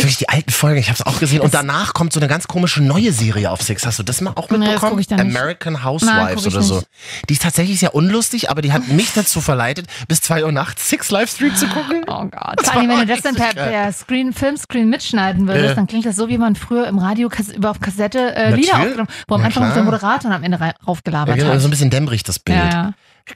[0.00, 1.40] durch die alten Folgen, ich habe es auch gesehen.
[1.40, 3.84] Und danach kommt so eine ganz komische neue Serie auf Six.
[3.84, 5.04] Hast du das mal auch Nee, das mitbekommen?
[5.08, 5.36] da nicht.
[5.36, 6.76] American Nein, Housewives ich oder so.
[6.76, 6.88] nicht.
[7.28, 10.88] Die ist tatsächlich sehr unlustig, aber die hat mich dazu verleitet, bis zwei Uhr nachts
[10.88, 12.04] Six Livestream zu gucken.
[12.06, 12.64] Oh Gott.
[12.64, 15.74] Vor allem, wenn du das dann per, per Screen, Filmscreen mitschneiden würdest, Ja.
[15.74, 19.08] dann klingt das so, wie man früher im Radio über auf Kassette äh, Lieder aufgenommen
[19.28, 21.60] wo am Na Anfang der Moderator und am Ende rei- Ja, raufgelabert genau, hat.
[21.60, 22.58] so ein bisschen dämmerig das Bild.
[22.58, 22.92] ja, ja.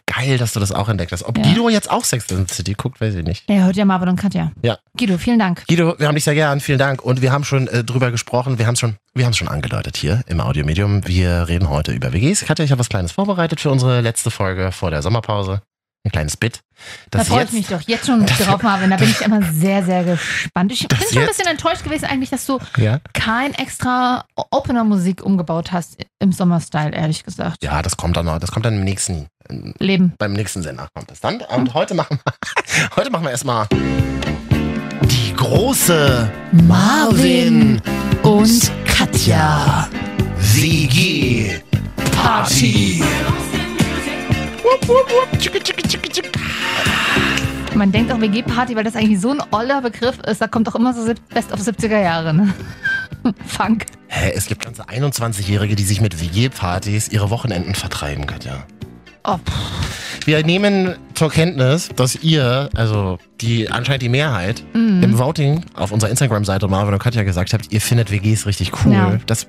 [0.07, 1.25] Geil, dass du das auch entdeckt hast.
[1.25, 1.43] Ob Ja.
[1.43, 3.43] Guido jetzt auch Sex in the City guckt, weiß ich nicht.
[3.51, 4.53] Er hört ja Marvin und Katja.
[4.63, 4.79] Ja.
[4.97, 5.65] Guido, vielen Dank.
[5.67, 7.03] Guido, wir haben dich sehr gern, vielen Dank.
[7.03, 9.49] Und wir haben schon äh, drüber gesprochen, wir haben es schon, wir haben es schon
[9.49, 11.09] angedeutet hier im Audiomedium.
[11.09, 12.45] Wir reden heute über WGs.
[12.45, 15.61] Katja, ich habe was Kleines vorbereitet für unsere letzte Folge vor der Sommerpause.
[16.03, 16.61] Ein kleines Bit.
[17.11, 18.89] Da Das freue ich mich doch jetzt schon drauf, Marvin.
[18.89, 20.73] Da bin ich immer sehr, sehr gespannt.
[20.73, 23.01] Ich bin schon ein bisschen enttäuscht gewesen eigentlich, dass du Ja?
[23.13, 27.63] kein extra Opener-Musik umgebaut hast im Sommerstyle, ehrlich gesagt.
[27.63, 30.15] ja, das kommt dann noch, das kommt dann im nächsten, äh, Leben.
[30.17, 31.43] beim nächsten Sender kommt das dann.
[31.43, 32.33] Und heute machen wir,
[32.97, 33.67] heute machen wir erstmal
[35.03, 37.83] die große Marvin
[38.23, 39.87] und Katja.
[40.39, 41.61] WG
[42.13, 43.03] Party.
[47.75, 50.41] Man denkt auch WG-Party, weil das eigentlich so ein oller Begriff ist.
[50.41, 52.53] Da kommt doch immer so Best of 70er Jahre, ne?
[53.47, 53.87] Funk.
[54.09, 58.67] Hä, es gibt ganze 21-Jährige, die sich mit WG-Partys ihre Wochenenden vertreiben, Katja.
[59.25, 59.37] Oh,
[60.25, 65.03] Wir nehmen zur Kenntnis, dass ihr, also die anscheinend die Mehrheit, Mhm.
[65.03, 68.93] im Voting auf unserer Instagram-Seite Marvin und Katja gesagt habt, ihr findet WGs richtig cool.
[68.93, 69.19] Ja.
[69.27, 69.47] Das,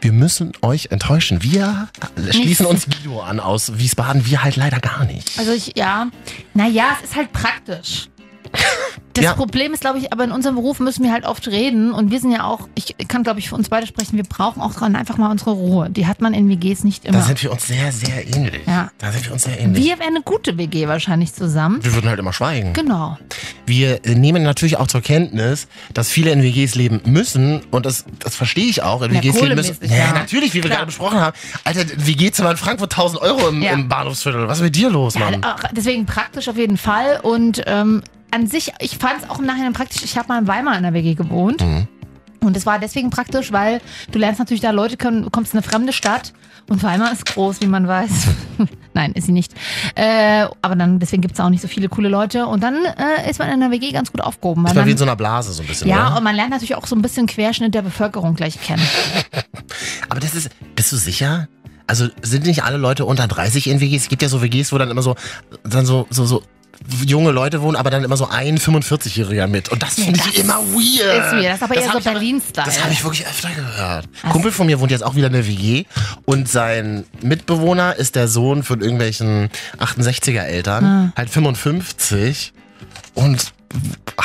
[0.00, 1.42] wir müssen euch enttäuschen.
[1.42, 1.88] Wir
[2.30, 5.38] schließen uns Guido an aus Wiesbaden, wir halt leider gar nicht.
[5.38, 6.08] Also ich, ja,
[6.54, 8.08] naja, es ist halt praktisch.
[9.14, 9.34] Das Ja.
[9.34, 12.18] Problem ist, glaube ich, aber in unserem Beruf müssen wir halt oft reden und wir
[12.18, 14.96] sind ja auch, ich kann glaube ich für uns beide sprechen, wir brauchen auch dran
[14.96, 15.90] einfach mal unsere Ruhe.
[15.90, 17.18] Die hat man in WGs nicht immer.
[17.18, 18.62] Da sind wir uns sehr, sehr ähnlich.
[18.66, 18.90] Ja.
[18.96, 19.84] Da sind wir uns sehr ähnlich.
[19.84, 21.84] wir wären eine gute WG wahrscheinlich zusammen.
[21.84, 22.72] wir würden halt immer schweigen.
[22.72, 23.18] Genau.
[23.66, 28.06] Wir äh, nehmen natürlich auch zur Kenntnis, dass viele in WGs leben müssen und das,
[28.18, 29.02] das verstehe ich auch.
[29.02, 29.76] In Ja, WGs leben müssen.
[29.82, 30.12] Ja, ja.
[30.14, 30.76] natürlich, wie wir Klar.
[30.78, 31.36] gerade besprochen haben.
[31.64, 34.48] Alter, WG-Zimmer in Frankfurt 1000 Euro im, im Bahnhofsviertel.
[34.48, 35.44] Was ist mit dir los, Mann?
[35.44, 37.20] auch deswegen praktisch auf jeden Fall.
[37.22, 38.02] Und ähm,
[38.32, 40.02] an sich, ich fand es auch im Nachhinein praktisch.
[40.02, 41.60] Ich habe mal in Weimar in der WG gewohnt.
[41.60, 41.86] Mhm.
[42.40, 43.80] Und es war deswegen praktisch, weil
[44.10, 46.32] du lernst natürlich da Leute kennen, du kommst in eine fremde Stadt
[46.68, 48.28] und Weimar ist groß, wie man weiß.
[48.94, 49.52] Nein, ist sie nicht.
[49.94, 52.46] Äh, aber dann, deswegen gibt es auch nicht so viele coole Leute.
[52.46, 54.64] Und dann äh, ist man in der WG ganz gut aufgehoben.
[54.64, 56.18] Weil war wie in man, so einer Blase so ein bisschen, ja, oder?
[56.18, 58.82] und man lernt natürlich auch so ein bisschen Querschnitt der Bevölkerung gleich kennen.
[60.08, 61.48] Aber das ist, bist du sicher?
[61.86, 64.02] Also sind nicht alle Leute unter 30 in WGs?
[64.02, 65.16] Es gibt ja so WGs, wo dann immer so,
[65.64, 66.42] dann so, so, so
[67.06, 69.68] junge Leute wohnen, aber dann immer so ein 45-Jähriger mit.
[69.70, 71.26] Und das finde ich immer weird.
[71.26, 71.44] Ist weird.
[71.46, 72.66] Das ist aber eher hab so Berlin-Style.
[72.66, 74.08] Das habe ich wirklich öfter gehört.
[74.30, 75.84] Kumpel von mir wohnt jetzt auch wieder in der WG
[76.24, 81.12] und sein Mitbewohner ist der Sohn von irgendwelchen 68er Eltern, Ah.
[81.16, 82.52] halt 55
[83.14, 83.52] und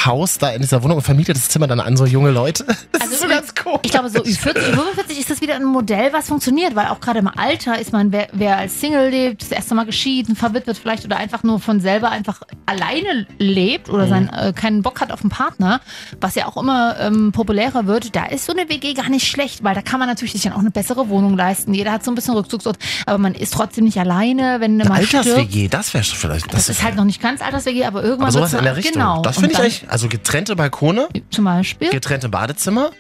[0.06, 2.66] Haus da in dieser Wohnung und vermietet das Zimmer dann an so junge Leute.
[2.92, 3.80] Das Also ist so ganz komisch.
[3.84, 7.20] Ich glaube, so Ü40, Ü45 ist das wieder ein Modell, was funktioniert, weil auch gerade
[7.20, 11.06] im Alter ist man, wer, wer als Single lebt, das erste Mal geschieden, verwitwet vielleicht
[11.06, 15.22] oder einfach nur von selber einfach alleine lebt oder sein, äh, keinen Bock hat auf
[15.22, 15.80] einen Partner,
[16.20, 19.64] was ja auch immer ähm, populärer wird, da ist so eine WG gar nicht schlecht,
[19.64, 21.74] weil da kann man natürlich sich dann auch eine bessere Wohnung leisten.
[21.74, 24.98] Jeder hat so ein bisschen Rückzugsort, aber man ist trotzdem nicht alleine, wenn Eine man.
[25.00, 26.54] Alters-WG, das wäre vielleicht.
[26.54, 28.94] Das ist halt noch nicht ganz Alters-WG, aber irgendwann aber sowas in der Richtung.
[28.94, 29.22] Genau.
[29.22, 29.90] Das finde ich echt.
[29.90, 31.90] Also getrennte Balkone, Zum Beispiel.
[31.90, 32.92] getrennte Badezimmer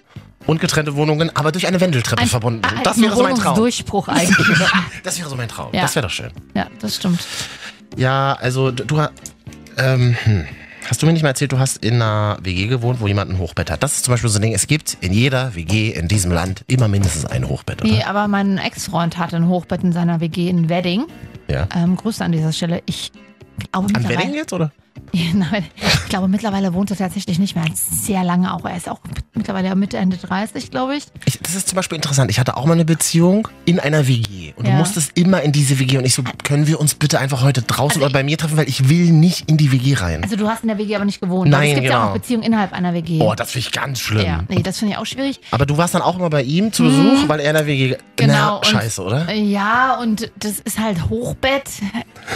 [0.45, 2.63] und getrennte Wohnungen, aber durch eine Wendeltreppe Ein- verbunden.
[2.65, 3.57] ein- Das wäre so mein Traum.
[3.57, 4.57] Wohnungsdurchbruch eigentlich.
[5.03, 5.69] Das wäre so mein Traum.
[5.73, 5.81] Ja.
[5.81, 6.31] Das wäre doch schön.
[6.55, 7.19] ja, das stimmt.
[7.97, 9.01] Ja, also du,
[9.77, 10.45] ähm, hm.
[10.89, 13.37] hast du mir nicht mal erzählt, du hast in einer WG gewohnt, wo jemand ein
[13.39, 13.81] Hochbett hat.
[13.83, 16.63] Das ist zum Beispiel so ein Ding, es gibt in jeder WG in diesem Land
[16.67, 17.91] immer mindestens ein Hochbett, oder?
[17.91, 21.05] Nee, aber mein Ex-Freund hatte ein Hochbett in seiner WG in Wedding.
[21.49, 21.67] Ja.
[21.75, 22.83] Ähm, Grüße an dieser Stelle.
[22.85, 23.11] Ich
[23.71, 24.07] glaube An.
[24.07, 24.71] Wedding jetzt, oder?
[25.33, 27.65] Nein, ich glaube mittlerweile wohnt er tatsächlich nicht mehr.
[27.73, 28.65] Sehr lange auch.
[28.65, 28.99] Er ist auch
[29.33, 31.05] mittlerweile Mitte, Ende 30, glaube ich.
[31.25, 32.29] Ich, das ist zum Beispiel interessant.
[32.31, 34.53] Ich hatte auch mal eine Beziehung in einer WG.
[34.55, 34.71] Und Ja.
[34.73, 35.97] du musstest immer in diese WG.
[35.97, 38.67] Und ich so, können wir uns bitte einfach heute draußen oder bei mir treffen, weil
[38.69, 40.23] ich will nicht in die WG rein.
[40.23, 41.49] Also du hast in der WG aber nicht gewohnt.
[41.49, 42.09] Nein, weil es gibt ja genau.
[42.09, 43.19] auch Beziehungen innerhalb einer WG.
[43.21, 44.25] Oh, das finde ich ganz schlimm.
[44.25, 45.39] Ja, nee, das finde ich auch schwierig.
[45.51, 47.95] Aber du warst dann auch immer bei ihm zu Besuch, weil er in der WG.
[48.15, 48.61] Genau.
[48.61, 49.31] Na, scheiße, oder?
[49.33, 51.69] Ja, und das ist halt Hochbett.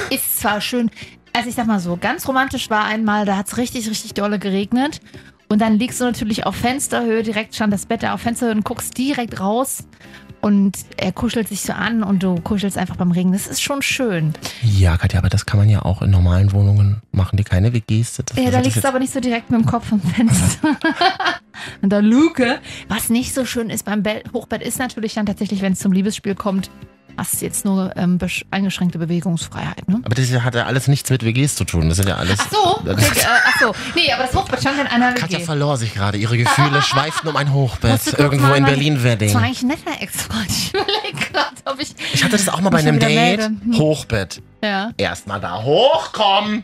[0.10, 0.90] Ist zwar schön.
[1.34, 4.38] Also ich sag mal so, ganz romantisch war einmal, da hat es richtig, richtig dolle
[4.40, 5.00] geregnet.
[5.48, 8.64] Und dann liegst du natürlich auf Fensterhöhe, direkt stand das Bett da auf Fensterhöhe und
[8.64, 9.84] guckst direkt raus.
[10.40, 13.32] Und er kuschelt sich so an und du kuschelst einfach beim Regen.
[13.32, 14.34] Das ist schon schön.
[14.64, 18.16] Ja, Katja, aber das kann man ja auch in normalen Wohnungen machen, die keine WGs
[18.16, 18.32] sind.
[18.32, 20.78] Das- Ja, da liegst du aber nicht so direkt mit dem Kopf am Fenster.
[21.84, 22.60] und der Luke.
[22.88, 25.92] Was nicht so schön ist beim Be Hochbett, ist natürlich dann tatsächlich, wenn es zum
[25.92, 26.72] Liebesspiel kommt,
[27.18, 28.18] hast du jetzt nur ähm,
[28.52, 29.88] eingeschränkte Bewegungsfreiheit.
[29.88, 30.02] Ne?
[30.04, 31.88] Aber das hat ja alles nichts mit WGs zu tun.
[31.90, 32.40] Das sind ja alles.
[32.40, 33.74] Ach so, okay, äh, ach so.
[33.96, 35.46] Nee, aber das Hochbett stand in einer Katja WG.
[35.46, 36.18] verlor sich gerade.
[36.18, 38.14] Ihre Gefühle schweiften um ein Hochbett.
[38.18, 40.50] Irgendwo mal in meine- Berlin Das war eigentlich ein netter Ex-Freund.
[40.50, 41.94] Ich überlege gerade, ob ich.
[42.14, 43.42] Ich hatte das auch mal bei einem Date.
[43.42, 43.62] Hm.
[43.78, 44.42] Hochbett.
[44.64, 44.92] Ja.
[44.98, 46.64] Erstmal da hochkommen.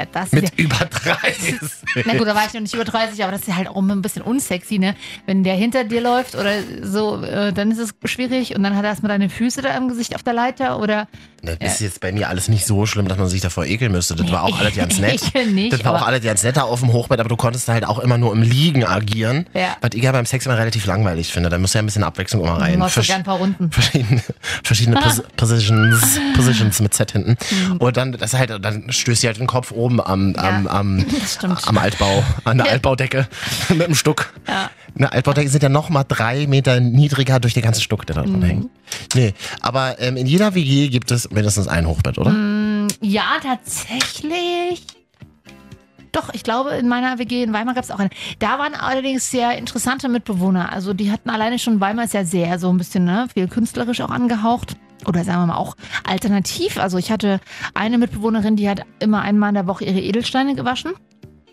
[0.00, 1.56] Ja das ist Mit ja, über 30.
[2.04, 3.76] na gut, da war ich noch nicht über 30, aber das ist ja halt auch
[3.76, 4.94] immer ein bisschen unsexy, ne?
[5.26, 8.84] Wenn der hinter dir läuft oder so, äh, dann ist es schwierig und dann hat
[8.84, 11.08] er erstmal deine Füße da im Gesicht auf der Leiter oder.
[11.42, 13.92] Ne, Das ist jetzt bei mir alles nicht so schlimm, dass man sich davor ekeln
[13.92, 14.14] müsste.
[14.14, 15.22] Das war auch alles ganz nett.
[15.52, 17.98] Nicht, das war auch alles ganz netter auf dem Hochbett, aber du konntest halt auch
[17.98, 19.46] immer nur im Liegen agieren.
[19.54, 19.76] Ja.
[19.80, 21.48] Was ich ja beim Sex immer relativ langweilig finde.
[21.48, 22.74] Da muss ja ein bisschen Abwechslung immer rein.
[22.74, 23.70] Du machst Versch- gern ein paar Runden.
[23.72, 24.22] verschiedene,
[24.64, 27.36] verschiedene Pos Positions, Positions mit Z hinten.
[27.50, 27.76] Mhm.
[27.78, 31.06] Und dann, das halt, dann stößt sie halt den Kopf oben am, am, am,
[31.66, 33.26] am Altbau, an der Altbaudecke
[33.70, 34.32] mit dem Stuck.
[34.46, 34.70] Ja.
[34.96, 38.22] Eine Altbaudecke sind ja noch mal drei Meter niedriger durch den ganzen Stuck, der da
[38.22, 38.30] Mhm.
[38.32, 38.70] dran hängt.
[39.14, 42.30] Nee, aber ähm, in jeder WG gibt es mindestens ein Hochbett, oder?
[42.30, 44.82] Mm, Ja, tatsächlich.
[46.12, 48.10] Doch, ich glaube, in meiner WG in Weimar gab es auch eine.
[48.40, 50.72] Da waren allerdings sehr interessante Mitbewohner.
[50.72, 54.00] Also die hatten alleine schon, Weimar ist ja sehr so ein bisschen, ne, viel künstlerisch
[54.00, 54.76] auch angehaucht.
[55.06, 55.76] Oder sagen wir mal auch
[56.06, 56.78] alternativ.
[56.78, 57.40] Also ich hatte
[57.74, 60.92] eine Mitbewohnerin, die hat immer einmal in der Woche ihre Edelsteine gewaschen.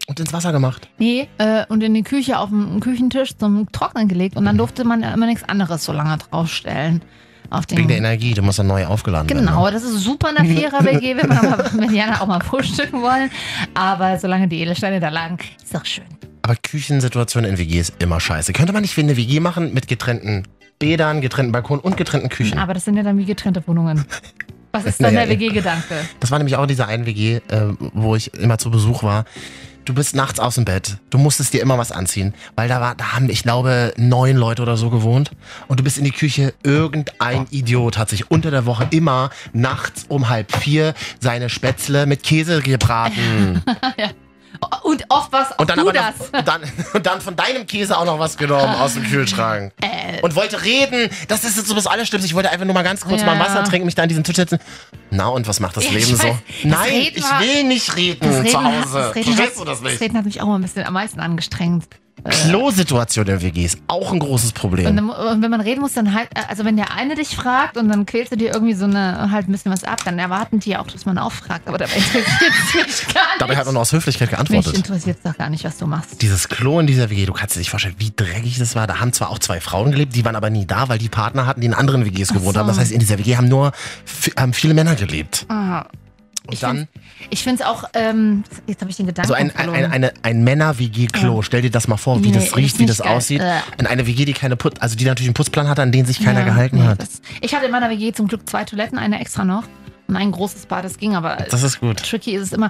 [0.10, 0.88] Und ins Wasser gemacht.
[0.99, 4.38] Nee, äh, und in die Küche auf den Küchentisch zum Trocknen gelegt.
[4.38, 7.01] Und dann durfte man ja immer nichts anderes so lange draufstellen.
[7.49, 9.45] Auf den Wegen der Energie, die muss dann neu aufgeladen werden.
[9.45, 12.39] Genau, das ist super in der Vierer-WG, wenn, man aber- wenn die anderen auch mal
[12.41, 13.30] frühstücken wollen.
[13.74, 16.05] Aber solange die Edelsteine da lagen, ist doch schön.
[16.41, 18.53] Aber Küchensituation in WG ist immer scheiße.
[18.53, 20.43] Könnte man nicht wie eine WG machen mit getrennten
[20.80, 22.58] Bädern, getrennten Balkonen und getrennten Küchen?
[22.60, 24.05] Aber das sind ja dann wie getrennte Wohnungen.
[24.72, 25.95] Was ist dann Naja, der WG-Gedanke?
[26.22, 27.41] Das war nämlich auch diese eine WG, äh,
[27.93, 29.26] wo ich immer zu Besuch war.
[29.88, 30.98] Du bist nachts aus dem Bett.
[31.10, 34.62] Du musstest dir immer was anziehen, weil da war, da haben, ich glaube, neun Leute
[34.62, 35.32] oder so gewohnt.
[35.70, 36.54] Und du bist in die Küche.
[36.62, 42.22] Irgendein Idiot hat sich unter der Woche immer nachts um halb vier seine Spätzle mit
[42.22, 43.64] Käse gebraten.
[44.84, 46.14] Und oft was auch Und dann du noch, das.
[46.32, 46.62] und dann,
[46.93, 49.74] und dann von deinem Käse auch noch was genommen aus dem Kühlschrank.
[49.82, 50.22] Äh.
[50.22, 51.10] Und wollte reden.
[51.28, 52.26] Das ist jetzt so das Allerschlimmste.
[52.28, 53.28] Ich wollte einfach nur mal ganz kurz Ja.
[53.28, 54.60] mal Wasser trinken, mich da an diesen Tisch setzen.
[55.12, 56.24] Na, und was macht das Ja, Leben so?
[56.24, 58.97] weiß, das Nein, ich will nicht reden, Das Reden, zu hat, Hause.
[58.99, 60.01] das, Reden Verstehst hat, du das das nicht?
[60.01, 61.86] Reden hat mich auch mal ein bisschen am meisten angestrengt.
[62.24, 64.95] Klosituation der WG ist auch ein großes Und, Problem.
[64.95, 67.88] dann, und wenn man reden muss, dann halt, also wenn der eine dich fragt und
[67.89, 70.76] dann quälst du dir irgendwie so eine, halt ein bisschen was ab, dann erwarten die
[70.78, 71.68] auch, dass man auch fragt.
[71.68, 72.74] Aber dabei interessiert es
[73.05, 73.41] mich gar nicht.
[73.41, 74.76] Dabei hat man nur aus Höflichkeit mich geantwortet.
[74.76, 76.22] interessiert es doch gar nicht, was du machst.
[76.22, 78.88] Dieses Klo in dieser WG, du kannst dir nicht vorstellen, wie dreckig das war.
[78.88, 81.45] Da haben zwar auch zwei Frauen gelebt, die waren aber nie da, weil die Partner
[81.45, 82.59] hatten, die in anderen WGs gewohnt so.
[82.59, 82.68] haben.
[82.68, 83.72] Das heißt, in dieser WG haben nur
[84.38, 85.45] haben viele Männer gelebt.
[85.49, 85.86] Ah,
[86.48, 86.88] Und Ich dann,
[87.30, 89.86] Ich finde es auch, ähm, jetzt habe ich den Gedanken also ein, verloren.
[89.86, 91.36] ein, eine, ein Männer-WG-Klo.
[91.38, 91.43] Ja.
[91.43, 93.12] Stell dir das mal vor, wie Nee, das riecht, wie das geil.
[93.16, 93.41] aussieht.
[93.41, 93.60] Äh.
[93.78, 96.24] In eine WG, die keine Put also die natürlich einen Putzplan hat, an den sich
[96.24, 97.02] keiner Ja, gehalten nee, hat.
[97.02, 99.64] Das, ich hatte in meiner WG zum Glück zwei Toiletten, eine extra noch
[100.08, 101.98] und ein großes Bad, das ging, aber Das ist gut.
[102.02, 102.70] tricky ist es immer.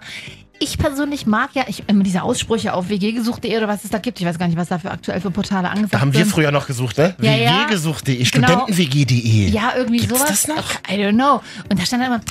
[0.59, 4.19] Ich persönlich mag ja ich, immer diese Aussprüche auf wggesucht.de oder was es da gibt.
[4.19, 6.31] Ich weiß gar nicht, was da für aktuell für Portale angesagt Da haben wir sind.
[6.31, 7.13] früher noch gesucht, ne?
[7.21, 7.65] Ja, ja.
[7.67, 8.25] WG-gesucht.de, Genau.
[8.25, 9.49] Studenten-WG.de.
[9.49, 10.29] Ja, irgendwie Gibt's sowas.
[10.29, 10.71] das noch?
[10.89, 11.41] I don't know.
[11.69, 12.21] Und da stand dann immer,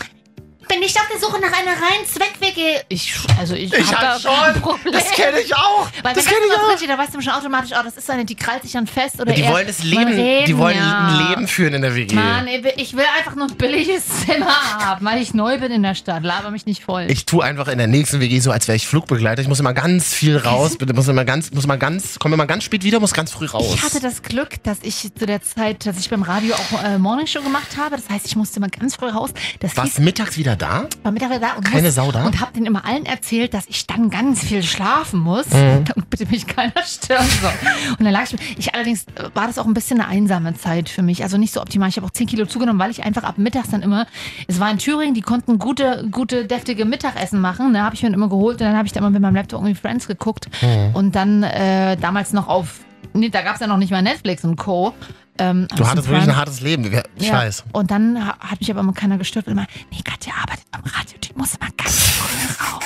[0.69, 2.81] bin nicht auf der Suche nach einer reinen Zweck-WG.
[2.89, 4.41] Ich, also ich, Ich hab hab da schon.
[4.53, 4.93] kein Problem.
[4.93, 5.89] Das kenne ich auch.
[6.03, 6.67] Weil Das wenn kenn ich was auch.
[6.69, 9.21] drinsteht, da weißt du schon automatisch, oh, das ist eine, die krallt sich dann fest
[9.21, 11.07] oder Die eher wollen das Leben, reden, die wollen ja.
[11.09, 12.15] ein Leben führen in der WG.
[12.15, 14.47] Mann, ich will- ich will einfach nur ein billiges Zimmer
[14.79, 16.23] haben, weil ich neu bin in der Stadt.
[16.23, 17.07] Laber mich nicht voll.
[17.09, 19.43] Ich tue einfach in der nächsten WG so, als wäre ich Flugbegleiter.
[19.43, 22.47] Ich muss immer ganz viel raus, bitte muss immer ganz, muss immer ganz, komme immer
[22.47, 23.73] ganz spät wieder, muss ganz früh raus.
[23.75, 26.99] Ich hatte das Glück, dass ich zu der Zeit, dass ich beim Radio auch äh,
[26.99, 27.97] Morningshow gemacht habe.
[27.97, 29.31] Das heißt, ich musste immer ganz früh raus.
[29.61, 30.87] Das hieß, mittags wieder da?
[31.03, 32.25] war Mittag da und Keine muss- Sau da?
[32.27, 35.85] Und habe denen immer allen erzählt, dass ich dann ganz viel schlafen muss, Mhm.
[35.85, 37.53] damit bitte mich keiner stören soll.
[37.99, 41.03] Und dann lag ich, ich allerdings war das auch ein bisschen eine einsame Zeit für
[41.03, 41.89] mich, also nicht so optimal.
[41.89, 44.07] Ich habe auch 10 Kilo zugenommen, weil ich einfach ab mittags dann immer,
[44.49, 47.73] es war in Thüringen, die konnten gute, gute deftige Mittagessen machen.
[47.75, 49.35] Da habe ich mir dann immer geholt und dann habe ich da immer mit meinem
[49.37, 50.95] Laptop irgendwie Friends geguckt Mhm.
[50.95, 52.81] und dann äh, damals noch auf,
[53.13, 54.95] nee, da gab es ja noch nicht mal Netflix und Co.
[55.39, 56.85] Ähm, Du hattest wirklich ein hartes Leben,
[57.17, 57.35] ich Ja.
[57.35, 57.65] weiß.
[57.73, 60.83] Und dann ha- hat mich aber immer keiner gestört und immer, nee, Katja arbeitet beim
[60.85, 62.83] Radio, die muss immer ganz früh raus.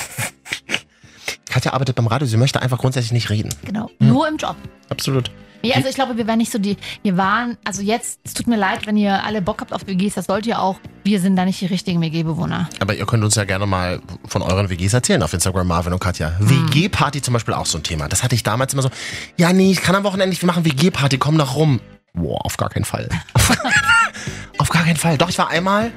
[1.49, 3.53] Katja arbeitet beim Radio, sie möchte einfach grundsätzlich nicht reden.
[3.65, 4.55] Genau, nur im Job.
[4.89, 5.31] Absolut.
[5.63, 8.47] Ja, also ich glaube, wir wären nicht so die, wir waren, also jetzt, es tut
[8.47, 11.35] mir leid, wenn ihr alle Bock habt auf WGs, das sollt ihr auch, wir sind
[11.35, 12.67] da nicht die richtigen WG-Bewohner.
[12.79, 15.99] Aber ihr könnt uns ja gerne mal von euren WGs erzählen auf Instagram, Marvin und
[15.99, 16.35] Katja.
[16.39, 16.49] Hm.
[16.73, 18.07] WG-Party zum Beispiel auch so ein Thema.
[18.07, 18.89] Das hatte ich damals immer so,
[19.37, 21.79] ja nee, ich kann am Wochenende nicht, wir machen WG-Party, komm doch rum.
[22.13, 23.07] Boah, auf gar keinen Fall.
[24.57, 25.17] auf gar keinen Fall.
[25.17, 25.91] Doch, ich war einmal,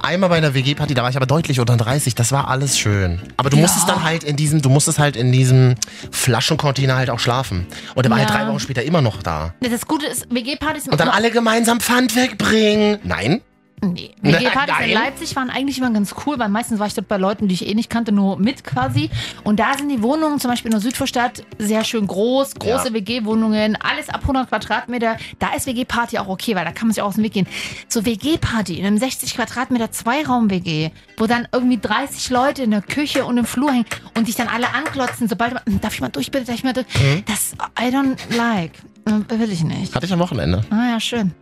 [0.00, 3.20] einmal bei einer WG-Party, da war ich aber deutlich unter 30, das war alles schön.
[3.36, 3.62] Aber du Ja.
[3.62, 5.74] musstest dann halt in diesem, du musstest halt in diesem
[6.10, 7.66] Flaschencontainer halt auch schlafen.
[7.94, 8.36] Und der war halt Ja.
[8.38, 9.54] drei Wochen später immer noch da.
[9.60, 12.98] Das Gute ist, WG-Partys sind Und dann alle gemeinsam Pfand wegbringen.
[13.04, 13.42] Nein?
[13.82, 14.10] Nee.
[14.20, 14.88] WG-Partys Nein.
[14.90, 17.54] in Leipzig waren eigentlich immer ganz cool, weil meistens war ich dort bei Leuten, die
[17.54, 19.08] ich eh nicht kannte, nur mit quasi.
[19.42, 22.92] Und da sind die Wohnungen, zum Beispiel in der Südvorstadt, sehr schön groß, große Ja.
[22.94, 25.16] WG-Wohnungen, alles ab 100 Quadratmeter.
[25.38, 27.46] Da ist WG-Party auch okay, weil da kann man sich auch aus dem Weg gehen.
[27.88, 33.24] So WG-Party in einem 60 Quadratmeter Zweiraum-WG, wo dann irgendwie 30 Leute in der Küche
[33.24, 36.08] und im Flur hängen und dich dann alle anklotzen, sobald man, "Hm, darf ich mal
[36.10, 36.86] durch, bitte, darf ich mal durch.
[37.00, 37.22] Mhm.
[37.26, 38.72] Das, I don't like.
[39.06, 39.94] Äh, Will ich nicht.
[39.94, 40.62] Hatte ich am Wochenende.
[40.70, 41.32] Ah ja, schön.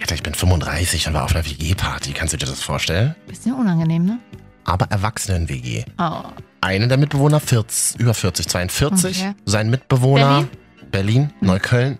[0.00, 2.12] Alter, ich bin 35 und war auf einer WG-Party.
[2.12, 3.14] Kannst du dir das vorstellen?
[3.26, 4.18] Bisschen unangenehm, ne?
[4.64, 5.84] Aber Erwachsenen-WG.
[5.98, 6.22] Oh.
[6.60, 9.20] Einen der Mitbewohner 40, über 40, 42.
[9.20, 9.34] Okay.
[9.44, 10.44] Sein Mitbewohner
[10.90, 10.90] Berlin?
[10.90, 11.98] Berlin, Neukölln.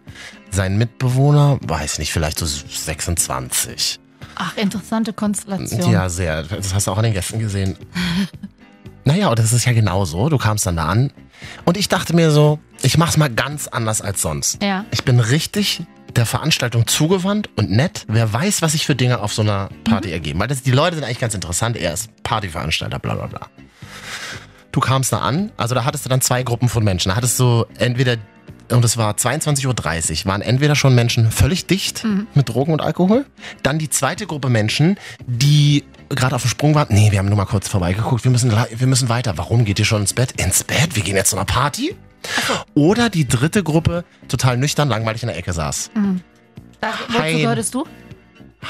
[0.50, 3.98] Sein Mitbewohner, weiß nicht, vielleicht so 26.
[4.36, 5.90] Ach, interessante Konstellation.
[5.90, 6.44] Ja, sehr.
[6.44, 7.76] Das hast du auch an den Gästen gesehen.
[9.04, 10.28] naja, und das ist ja genau so.
[10.28, 11.12] Du kamst dann da an.
[11.64, 14.62] Und ich dachte mir so, ich mach's mal ganz anders als sonst.
[14.62, 14.84] Ja.
[14.90, 15.82] Ich bin richtig
[16.16, 18.04] der Veranstaltung zugewandt und nett.
[18.08, 20.14] Wer weiß, was sich für Dinge auf so einer Party Mhm.
[20.14, 20.40] ergeben.
[20.40, 21.76] Weil das, die Leute sind eigentlich ganz interessant.
[21.76, 23.48] Er ist Partyveranstalter, bla bla bla.
[24.72, 27.10] Du kamst da an, also da hattest du dann zwei Gruppen von Menschen.
[27.10, 28.16] Da hattest du entweder,
[28.70, 29.66] und es war 22.30
[30.24, 32.26] Uhr, waren entweder schon Menschen völlig dicht Mhm.
[32.34, 33.26] mit Drogen und Alkohol.
[33.62, 34.96] Dann die zweite Gruppe Menschen,
[35.26, 36.88] die gerade auf dem Sprung waren.
[36.90, 39.36] Nee, wir haben nur mal kurz vorbeigeguckt, wir müssen, wir müssen weiter.
[39.36, 40.32] Warum geht ihr schon ins Bett?
[40.40, 40.96] Ins Bett?
[40.96, 41.94] Wir gehen jetzt zu einer Party?
[42.74, 45.90] Oder die dritte Gruppe, total nüchtern, langweilig in der Ecke saß.
[45.94, 46.20] Mhm.
[46.80, 47.40] Da, wozu Hi.
[47.42, 47.84] gehörtest du?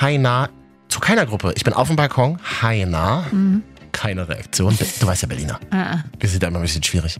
[0.01, 0.49] Hi, na,
[0.89, 1.53] zu keiner Gruppe.
[1.57, 2.39] Ich bin auf dem Balkon.
[2.63, 3.27] Hi, na.
[3.31, 3.63] Mhm.
[3.93, 4.77] Keine Reaktion.
[5.01, 5.61] Du weißt ja Berliner.
[5.71, 7.19] Ah, Das ist immer ein bisschen schwierig.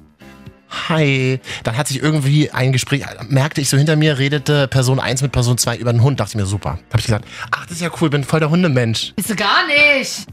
[0.89, 1.39] Hi.
[1.65, 5.31] Dann hat sich irgendwie ein Gespräch, merkte ich so hinter mir, redete Person 1 mit
[5.33, 6.19] Person 2 über den Hund.
[6.19, 6.79] Dachte ich mir, super.
[6.91, 9.13] Hab ich gesagt, ach, das ist ja cool, bin voll der Hundemensch.
[9.15, 10.27] Bist du gar nicht.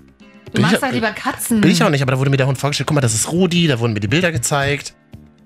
[0.46, 1.60] Du Bin magst ich- halt lieber Katzen.
[1.60, 2.88] Bin ich auch nicht, aber da wurde mir der Hund vorgestellt.
[2.88, 4.94] Guck mal, das ist Rudi, da wurden mir die Bilder gezeigt.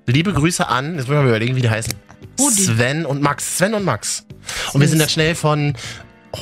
[0.06, 1.94] Liebe Grüße an, jetzt müssen wir mal überlegen, wie die heißen.
[2.40, 2.64] Rudi.
[2.64, 3.58] Sven und Max.
[3.58, 4.26] Sven und Max.
[4.74, 5.74] Und wir sind dann schnell von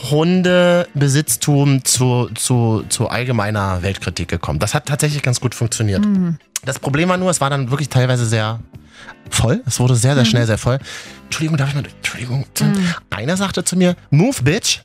[0.09, 4.59] Hundebesitztum zu, zu, zu allgemeiner Weltkritik gekommen.
[4.59, 6.05] Das hat tatsächlich ganz gut funktioniert.
[6.05, 6.37] Mhm.
[6.63, 8.59] Das Problem war nur, es war dann wirklich teilweise sehr
[9.29, 9.61] voll.
[9.65, 10.79] Es wurde sehr, sehr schnell sehr voll.
[11.25, 11.83] Entschuldigung, darf ich mal.
[11.85, 12.45] Entschuldigung.
[12.59, 12.93] Mhm.
[13.09, 14.79] Einer sagte zu mir, move, bitch.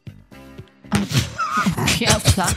[1.98, 2.50] Ja, klar.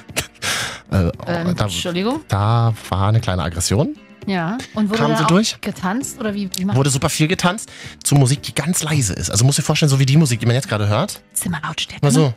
[0.91, 2.21] Äh, Ähm, da, Entschuldigung.
[2.27, 3.95] da war eine kleine Aggression.
[4.25, 4.57] Ja.
[4.73, 5.59] Und wurde da sie auch durch?
[5.61, 6.19] getanzt?
[6.19, 7.69] Oder wie, wie Wurde super viel getanzt
[8.03, 9.29] zu Musik, die ganz leise ist.
[9.31, 11.21] Also du dir vorstellen, so wie die Musik, die man jetzt gerade hört.
[11.33, 12.05] Zimmerlautstärke?
[12.05, 12.13] Mal ne?
[12.13, 12.33] so.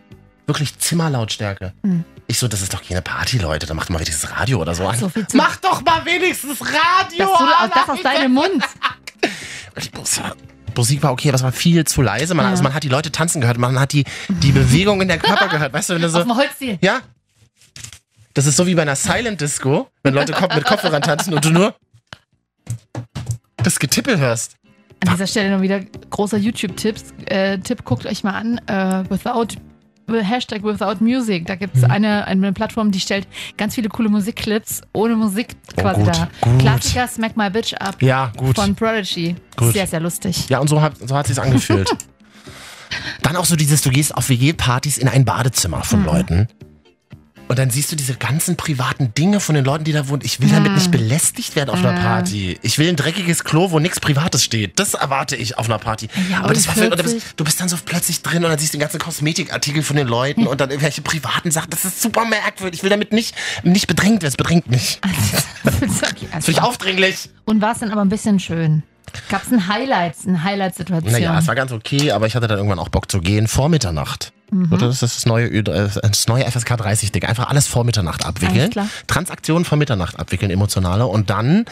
[0.47, 1.72] Wirklich Zimmerlautstärke.
[1.83, 2.05] Mhm.
[2.26, 3.66] Ich so, das ist doch keine Party, Leute.
[3.66, 4.99] Dann macht mal wenigstens Radio oder so an.
[4.99, 8.62] So Mach doch mal wenigstens Radio Das, an, das aus deinem Mund.
[10.76, 12.35] Musik war okay, aber es war viel zu leise.
[12.35, 12.51] Man, Ja.
[12.51, 15.49] also man hat die Leute tanzen gehört, man hat die, die Bewegung in der Körper
[15.49, 15.72] gehört.
[15.72, 16.22] Weißt du, wenn du Auf so.
[16.22, 16.78] dem Holzziel.
[16.80, 17.01] Ja?
[18.35, 21.51] Das ist so wie bei einer Silent Disco, wenn Leute mit Kopfhörern tanzen und du
[21.51, 21.74] nur
[23.62, 24.57] das Getippel hörst.
[25.05, 25.80] An dieser Stelle noch wieder
[26.11, 27.05] großer YouTube-Tipps.
[27.26, 28.59] Äh, Tipp, guckt euch mal an.
[28.68, 29.49] Äh, without
[30.09, 31.47] Hashtag Without Music.
[31.47, 31.91] Da gibt es Mhm.
[31.91, 33.26] eine, eine Plattform, die stellt
[33.57, 36.28] ganz viele coole Musikclips ohne Musik quasi Oh, gut, da.
[36.43, 36.59] gut.
[36.61, 38.57] Klassiker Smack My Bitch Up Ja, gut.
[38.57, 39.37] von Prodigy.
[39.57, 39.72] Gut.
[39.72, 40.49] Sehr, sehr lustig.
[40.49, 41.89] Ja, und so hat, so hat sich's angefühlt.
[43.22, 46.07] dann auch so dieses, du gehst auf WG-Partys in ein Badezimmer von Mhm.
[46.07, 46.49] Leuten.
[47.53, 50.22] Und dann siehst du diese ganzen privaten Dinge von den Leuten, die da wohnen.
[50.24, 50.78] Ich will damit Mhm.
[50.78, 52.00] nicht belästigt werden auf einer Ja.
[52.00, 52.59] Party.
[52.62, 54.78] Ich will ein dreckiges Klo, wo nichts Privates steht.
[54.78, 56.09] Das erwarte ich auf einer Party.
[56.30, 57.14] Ja, Aber das war für, du, 40.
[57.20, 59.96] bist, du bist dann so plötzlich drin und dann siehst du den ganzen Kosmetikartikel von
[59.96, 61.68] den Leuten und dann irgendwelche privaten Sachen.
[61.68, 62.78] Das ist super merkwürdig.
[62.80, 63.34] Ich will damit nicht,
[63.64, 64.28] nicht bedrängt werden.
[64.32, 64.98] Es bedrängt mich.
[65.64, 67.28] Okay, Das finde ich aufdringlich.
[67.44, 68.82] Und war es dann aber ein bisschen schön?
[69.28, 71.12] Gab es ein Highlight, eine Highlight-Situation?
[71.12, 73.68] Naja, es war ganz okay, aber ich hatte dann irgendwann auch Bock zu gehen vor
[73.68, 74.32] Mitternacht.
[74.53, 74.72] Mhm.
[74.72, 77.24] Oder das ist das neue, äh, das neue FSK 30 Ding.
[77.24, 78.70] Einfach alles vor Mitternacht abwickeln.
[79.07, 81.07] Transaktionen vor Mitternacht abwickeln, emotionale.
[81.07, 81.64] Und dann,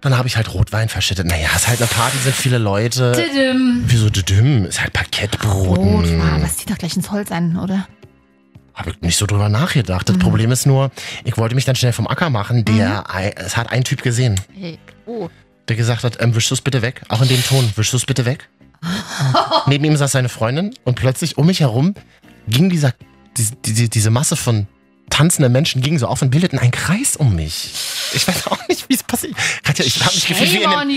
[0.00, 1.26] dann habe ich halt Rotwein verschüttet.
[1.26, 3.12] Naja, ist halt eine Party, sind viele Leute.
[3.12, 3.84] Didim.
[3.86, 4.66] Wieso düdüm?
[4.66, 6.20] Ist halt Parkettboden.
[6.20, 7.86] Rot, ah, das zieht doch gleich ins Holz an, oder?
[8.74, 10.08] Habe ich nicht so drüber nachgedacht.
[10.08, 10.14] Mhm.
[10.14, 10.90] Das Problem ist nur,
[11.22, 12.64] ich wollte mich dann schnell vom Acker machen.
[12.64, 14.78] Der, ei- es hat ein Typ gesehen, Hey.
[15.06, 15.30] Oh.
[15.68, 17.02] der gesagt hat, ähm, wischst du es bitte weg?
[17.08, 18.48] Auch in dem Ton, wischst du es bitte weg?
[19.66, 21.94] Neben ihm saß seine Freundin und plötzlich um mich herum
[22.48, 22.92] ging dieser,
[23.36, 24.66] diese, diese, diese Masse von
[25.10, 27.72] tanzenden Menschen ging so auf und bildeten einen Kreis um mich.
[28.14, 29.34] Ich weiß auch nicht, wie es passiert.
[29.62, 30.88] Katja, ich habe mich gefühlt wie in einem,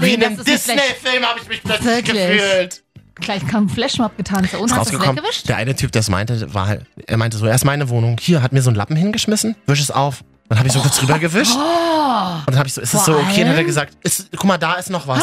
[0.00, 2.40] wie in ist Disney-Film habe ich mich plötzlich Wirklich?
[2.40, 2.84] gefühlt.
[3.16, 4.54] Gleich kam ein Flashmob getanzt.
[4.54, 5.48] Und Ist hast es weggewischt?
[5.48, 8.16] Der eine Typ, der es meinte, war halt, er meinte so, erst meine Wohnung.
[8.20, 10.24] Hier, hat mir so einen Lappen hingeschmissen, wisch es auf.
[10.48, 11.54] Dann habe ich so kurz drüber gewischt.
[11.56, 13.42] Oh, Und dann habe ich so, ist es so okay?
[13.42, 15.22] Dann hat er gesagt, ist, guck mal, da ist noch was.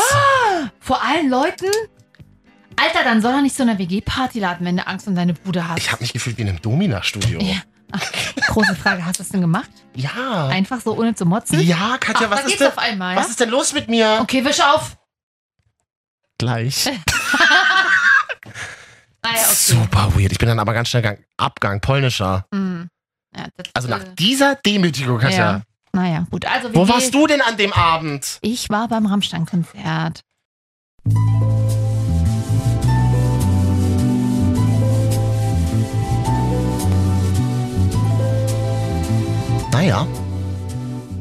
[0.79, 1.67] vor allen Leuten?
[2.81, 5.67] Alter, dann soll er nicht so eine WG-Party laden, wenn du Angst um deine Bude
[5.67, 5.77] hast.
[5.79, 7.39] Ich habe mich gefühlt wie in einem Domina-Studio.
[7.41, 7.57] Ja.
[7.91, 8.01] Ach,
[8.47, 9.69] große Frage, hast du es denn gemacht?
[9.95, 10.47] Ja.
[10.47, 11.59] Einfach so ohne zu motzen?
[11.59, 13.29] Ja, Katja, Ach, was ist denn- auf einmal, Was ja?
[13.31, 14.19] ist denn los mit mir?
[14.21, 14.97] Okay, wisch auf.
[16.37, 16.89] Gleich.
[19.23, 19.53] Ah ja, okay.
[19.53, 20.31] Super weird.
[20.31, 21.23] Ich bin dann aber ganz schnell gegangen.
[21.37, 22.47] Abgang, polnischer.
[22.51, 22.89] Hm.
[23.37, 25.37] Ja, das, Also nach äh, dieser Demütigung, Katja.
[25.37, 25.61] Ja.
[25.93, 26.43] Naja, gut.
[26.47, 28.39] Also, Wo warst du denn an dem Abend?
[28.41, 30.21] Ich war beim Rammstein-Konzert.
[39.71, 40.07] Naja.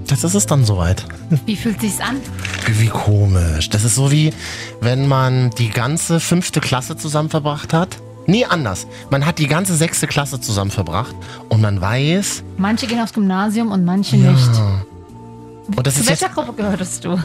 [0.07, 1.05] Das ist es dann soweit.
[1.47, 2.17] Wie fühlt sich's an?
[2.67, 3.71] Wie komisch.
[3.71, 4.33] Das ist so wie,
[4.81, 7.99] wenn man die ganze fünfte Klasse zusammen verbracht hat.
[8.27, 8.87] Nee, anders.
[9.11, 11.15] Man hat die ganze sechste Klasse zusammen verbracht
[11.49, 14.51] und man weiß, Manche gehen aufs Gymnasium und manche nicht.
[15.77, 17.19] Und das Zu ist welcher jetzt, Gruppe gehörtest du?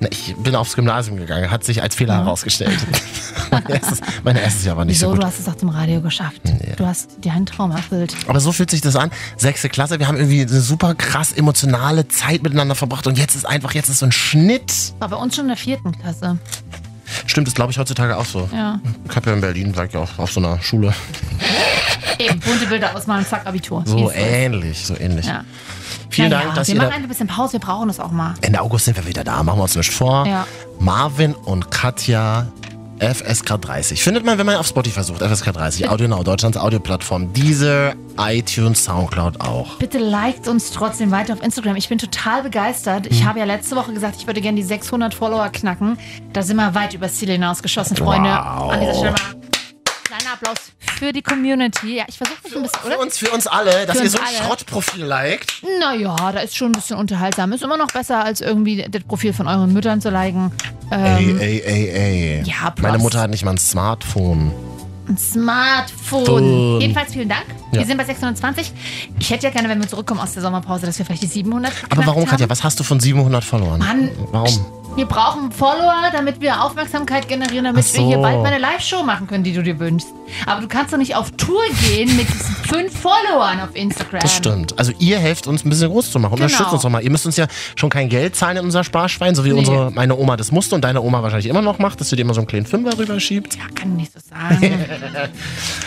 [0.00, 2.78] Na, ich bin aufs Gymnasium gegangen, hat sich als Fehler herausgestellt.
[3.50, 5.08] mein, erstes, mein erstes Jahr war nicht Wieso?
[5.08, 5.22] so gut.
[5.22, 6.40] Du hast es auch zum Radio geschafft.
[6.76, 8.16] Du hast dir einen Traum erfüllt.
[8.26, 9.10] Aber so fühlt sich das an.
[9.36, 13.44] Sechste Klasse, wir haben irgendwie eine super krass emotionale Zeit miteinander verbracht und jetzt ist
[13.44, 14.94] einfach, jetzt ist so ein Schnitt.
[15.00, 16.38] War bei uns schon in der vierten Klasse.
[17.26, 18.48] Stimmt, das glaube ich heutzutage auch so.
[18.52, 18.80] Ja.
[19.08, 20.94] Ich habe ja in Berlin, war ich ja auch auf so einer Schule.
[22.20, 23.82] Eben, bunte Bilder ausmalen, zack, Abitur.
[23.86, 25.26] So ähnlich, so ähnlich.
[25.26, 25.44] Ja.
[26.10, 28.34] Vielen Dank, dass wir ihr machen da, ein bisschen Pause, wir brauchen das auch mal.
[28.42, 29.42] Ende August sind wir wieder da.
[29.42, 30.26] Machen wir uns nicht vor.
[30.26, 30.46] Ja.
[30.78, 32.48] Marvin und Katja
[33.00, 34.02] FSK 30.
[34.02, 37.32] Findet man, wenn man auf Spotify sucht, FSK 30, Audio Now, Deutschlands Audioplattform.
[37.32, 39.78] Diese iTunes, Soundcloud auch.
[39.78, 41.76] Bitte liked uns trotzdem weiter auf Instagram.
[41.76, 43.06] Ich bin total begeistert.
[43.06, 43.12] Hm.
[43.12, 45.96] Ich habe ja letzte Woche gesagt, ich würde gerne die 600 Follower knacken.
[46.32, 48.28] Da sind wir weit übers Ziel hinausgeschossen, Freunde.
[48.28, 48.72] Wow.
[48.72, 49.49] An dieser Stelle mal
[50.10, 50.56] kleiner Applaus
[50.98, 51.96] für die Community.
[51.96, 52.94] Ja, ich versuche mich ein bisschen, oder?
[52.94, 54.36] Für uns, für uns alle, dass Für ihr so ein alle.
[54.46, 55.62] Schrottprofil liked.
[55.80, 57.52] Naja, da ist schon ein bisschen unterhaltsam.
[57.52, 60.52] Ist immer noch besser, als irgendwie das Profil von euren Müttern zu liken.
[60.90, 62.42] Ey, Ähm, ey, ey, ey.
[62.44, 62.82] Ja, plus.
[62.82, 64.52] Meine Mutter hat nicht mal ein Smartphone.
[65.10, 66.24] Ein Smartphone.
[66.24, 66.80] Phone.
[66.80, 67.44] Jedenfalls vielen Dank.
[67.72, 67.80] Ja.
[67.80, 68.72] Wir sind bei 620.
[69.18, 71.72] Ich hätte ja gerne, wenn wir zurückkommen aus der Sommerpause, dass wir vielleicht die 700
[71.90, 72.48] Aber warum, Katja?
[72.48, 73.80] Was hast du von 700 verloren?
[73.80, 74.08] Mann.
[74.30, 74.64] Warum?
[74.96, 78.22] Wir brauchen Follower, damit wir Aufmerksamkeit generieren, damit Ach wir hier so.
[78.22, 80.08] bald mal eine Live-Show machen können, die du dir wünschst.
[80.46, 84.20] Aber du kannst doch nicht auf Tour gehen mit diesen fünf Followern auf Instagram.
[84.20, 84.76] Das stimmt.
[84.80, 86.32] Also ihr helft uns ein bisschen groß zu machen.
[86.34, 86.44] Genau.
[86.46, 87.04] Unterstützt uns doch mal.
[87.04, 87.46] Ihr müsst uns ja
[87.76, 89.60] schon kein Geld zahlen in unser Sparschwein, so wie Nee.
[89.60, 92.22] unsere, meine Oma das musste und deine Oma wahrscheinlich immer noch macht, dass du dir
[92.22, 93.54] immer so einen kleinen Fünfer rüberschiebt.
[93.56, 94.60] Ja, kann ich nicht so sagen.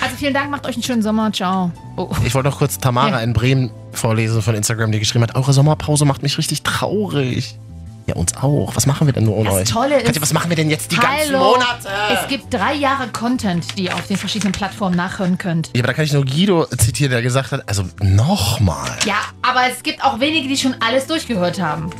[0.01, 1.32] also vielen Dank, macht euch einen schönen Sommer.
[1.32, 1.72] Ciao.
[1.95, 2.09] Oh.
[2.26, 3.20] Ich wollte noch kurz Tamara Ja.
[3.20, 7.57] in Bremen vorlesen von Instagram, die geschrieben hat, eure Sommerpause macht mich richtig traurig.
[8.05, 8.76] Ja, uns auch.
[8.76, 9.70] Was machen wir denn nur ohne Das euch?
[9.70, 11.88] Tolle ist, Katja, was machen wir denn jetzt die ganzen Hallo, Monate?
[12.22, 15.68] Es gibt drei Jahre Content, die ihr auf den verschiedenen Plattformen nachhören könnt.
[15.74, 18.91] Ja, aber da kann ich nur Guido zitieren, der gesagt hat, also nochmal.
[19.05, 21.91] Ja, aber es gibt auch wenige, die schon alles durchgehört haben.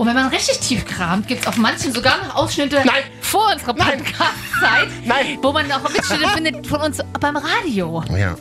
[0.00, 2.78] Und wenn man richtig tief kramt, gibt es auf manchen sogar noch Ausschnitte
[3.20, 4.88] vor unserer Podcast-Zeit,
[5.42, 8.02] wo man auch Mitschnitte findet von uns beim Radio.
[8.18, 8.34] Ja.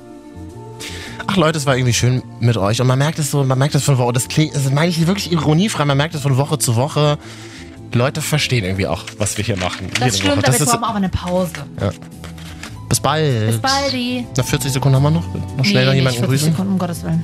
[1.28, 2.80] ach Leute, es war irgendwie schön mit euch.
[2.80, 5.05] Und man merkt es so, man merkt es von Woche, das klingt, das meine ich
[5.05, 7.18] wirklich ironiefrei, man merkt es von Woche zu Woche.
[7.93, 9.89] Leute verstehen irgendwie auch, was wir hier machen.
[9.99, 10.34] Das stimmt, Woche.
[10.38, 11.51] aber Das jetzt brauchen wir aber eine Pause.
[11.82, 11.91] ja.
[12.88, 13.47] Bis bald.
[13.47, 14.26] Bis baldi.
[14.38, 15.26] Na, 40 Sekunden haben wir noch.
[15.57, 16.51] Noch schnell noch Nee, jemanden nicht 40 grüßen.
[16.51, 17.24] Sekunden, um Gottes Willen.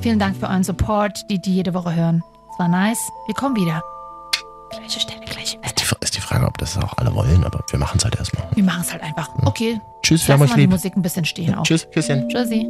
[0.00, 2.22] Vielen Dank für euren Support, die, die jede Woche hören.
[2.54, 3.10] Es war nice.
[3.26, 3.82] Wir kommen wieder.
[4.70, 5.72] Gleiche Stelle, gleiche Welle.
[5.76, 8.46] Die, ist die Frage, ob das auch alle wollen, aber wir machen es halt erstmal.
[8.54, 9.28] Wir machen es halt einfach.
[9.44, 9.80] Okay.
[10.04, 10.70] Tschüss, wir haben Lassen euch wir die lieb.
[10.70, 11.64] Musik ein bisschen stehen auch.
[11.64, 12.28] Tschüss, Küsschen.
[12.28, 12.68] Tschüssi.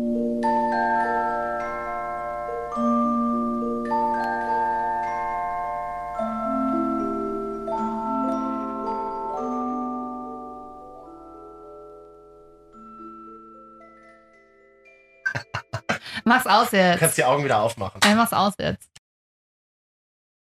[16.25, 17.01] Mach's aus jetzt.
[17.01, 18.01] Kannst die Augen wieder aufmachen.
[18.03, 18.94] Ey, mach's aus jetzt.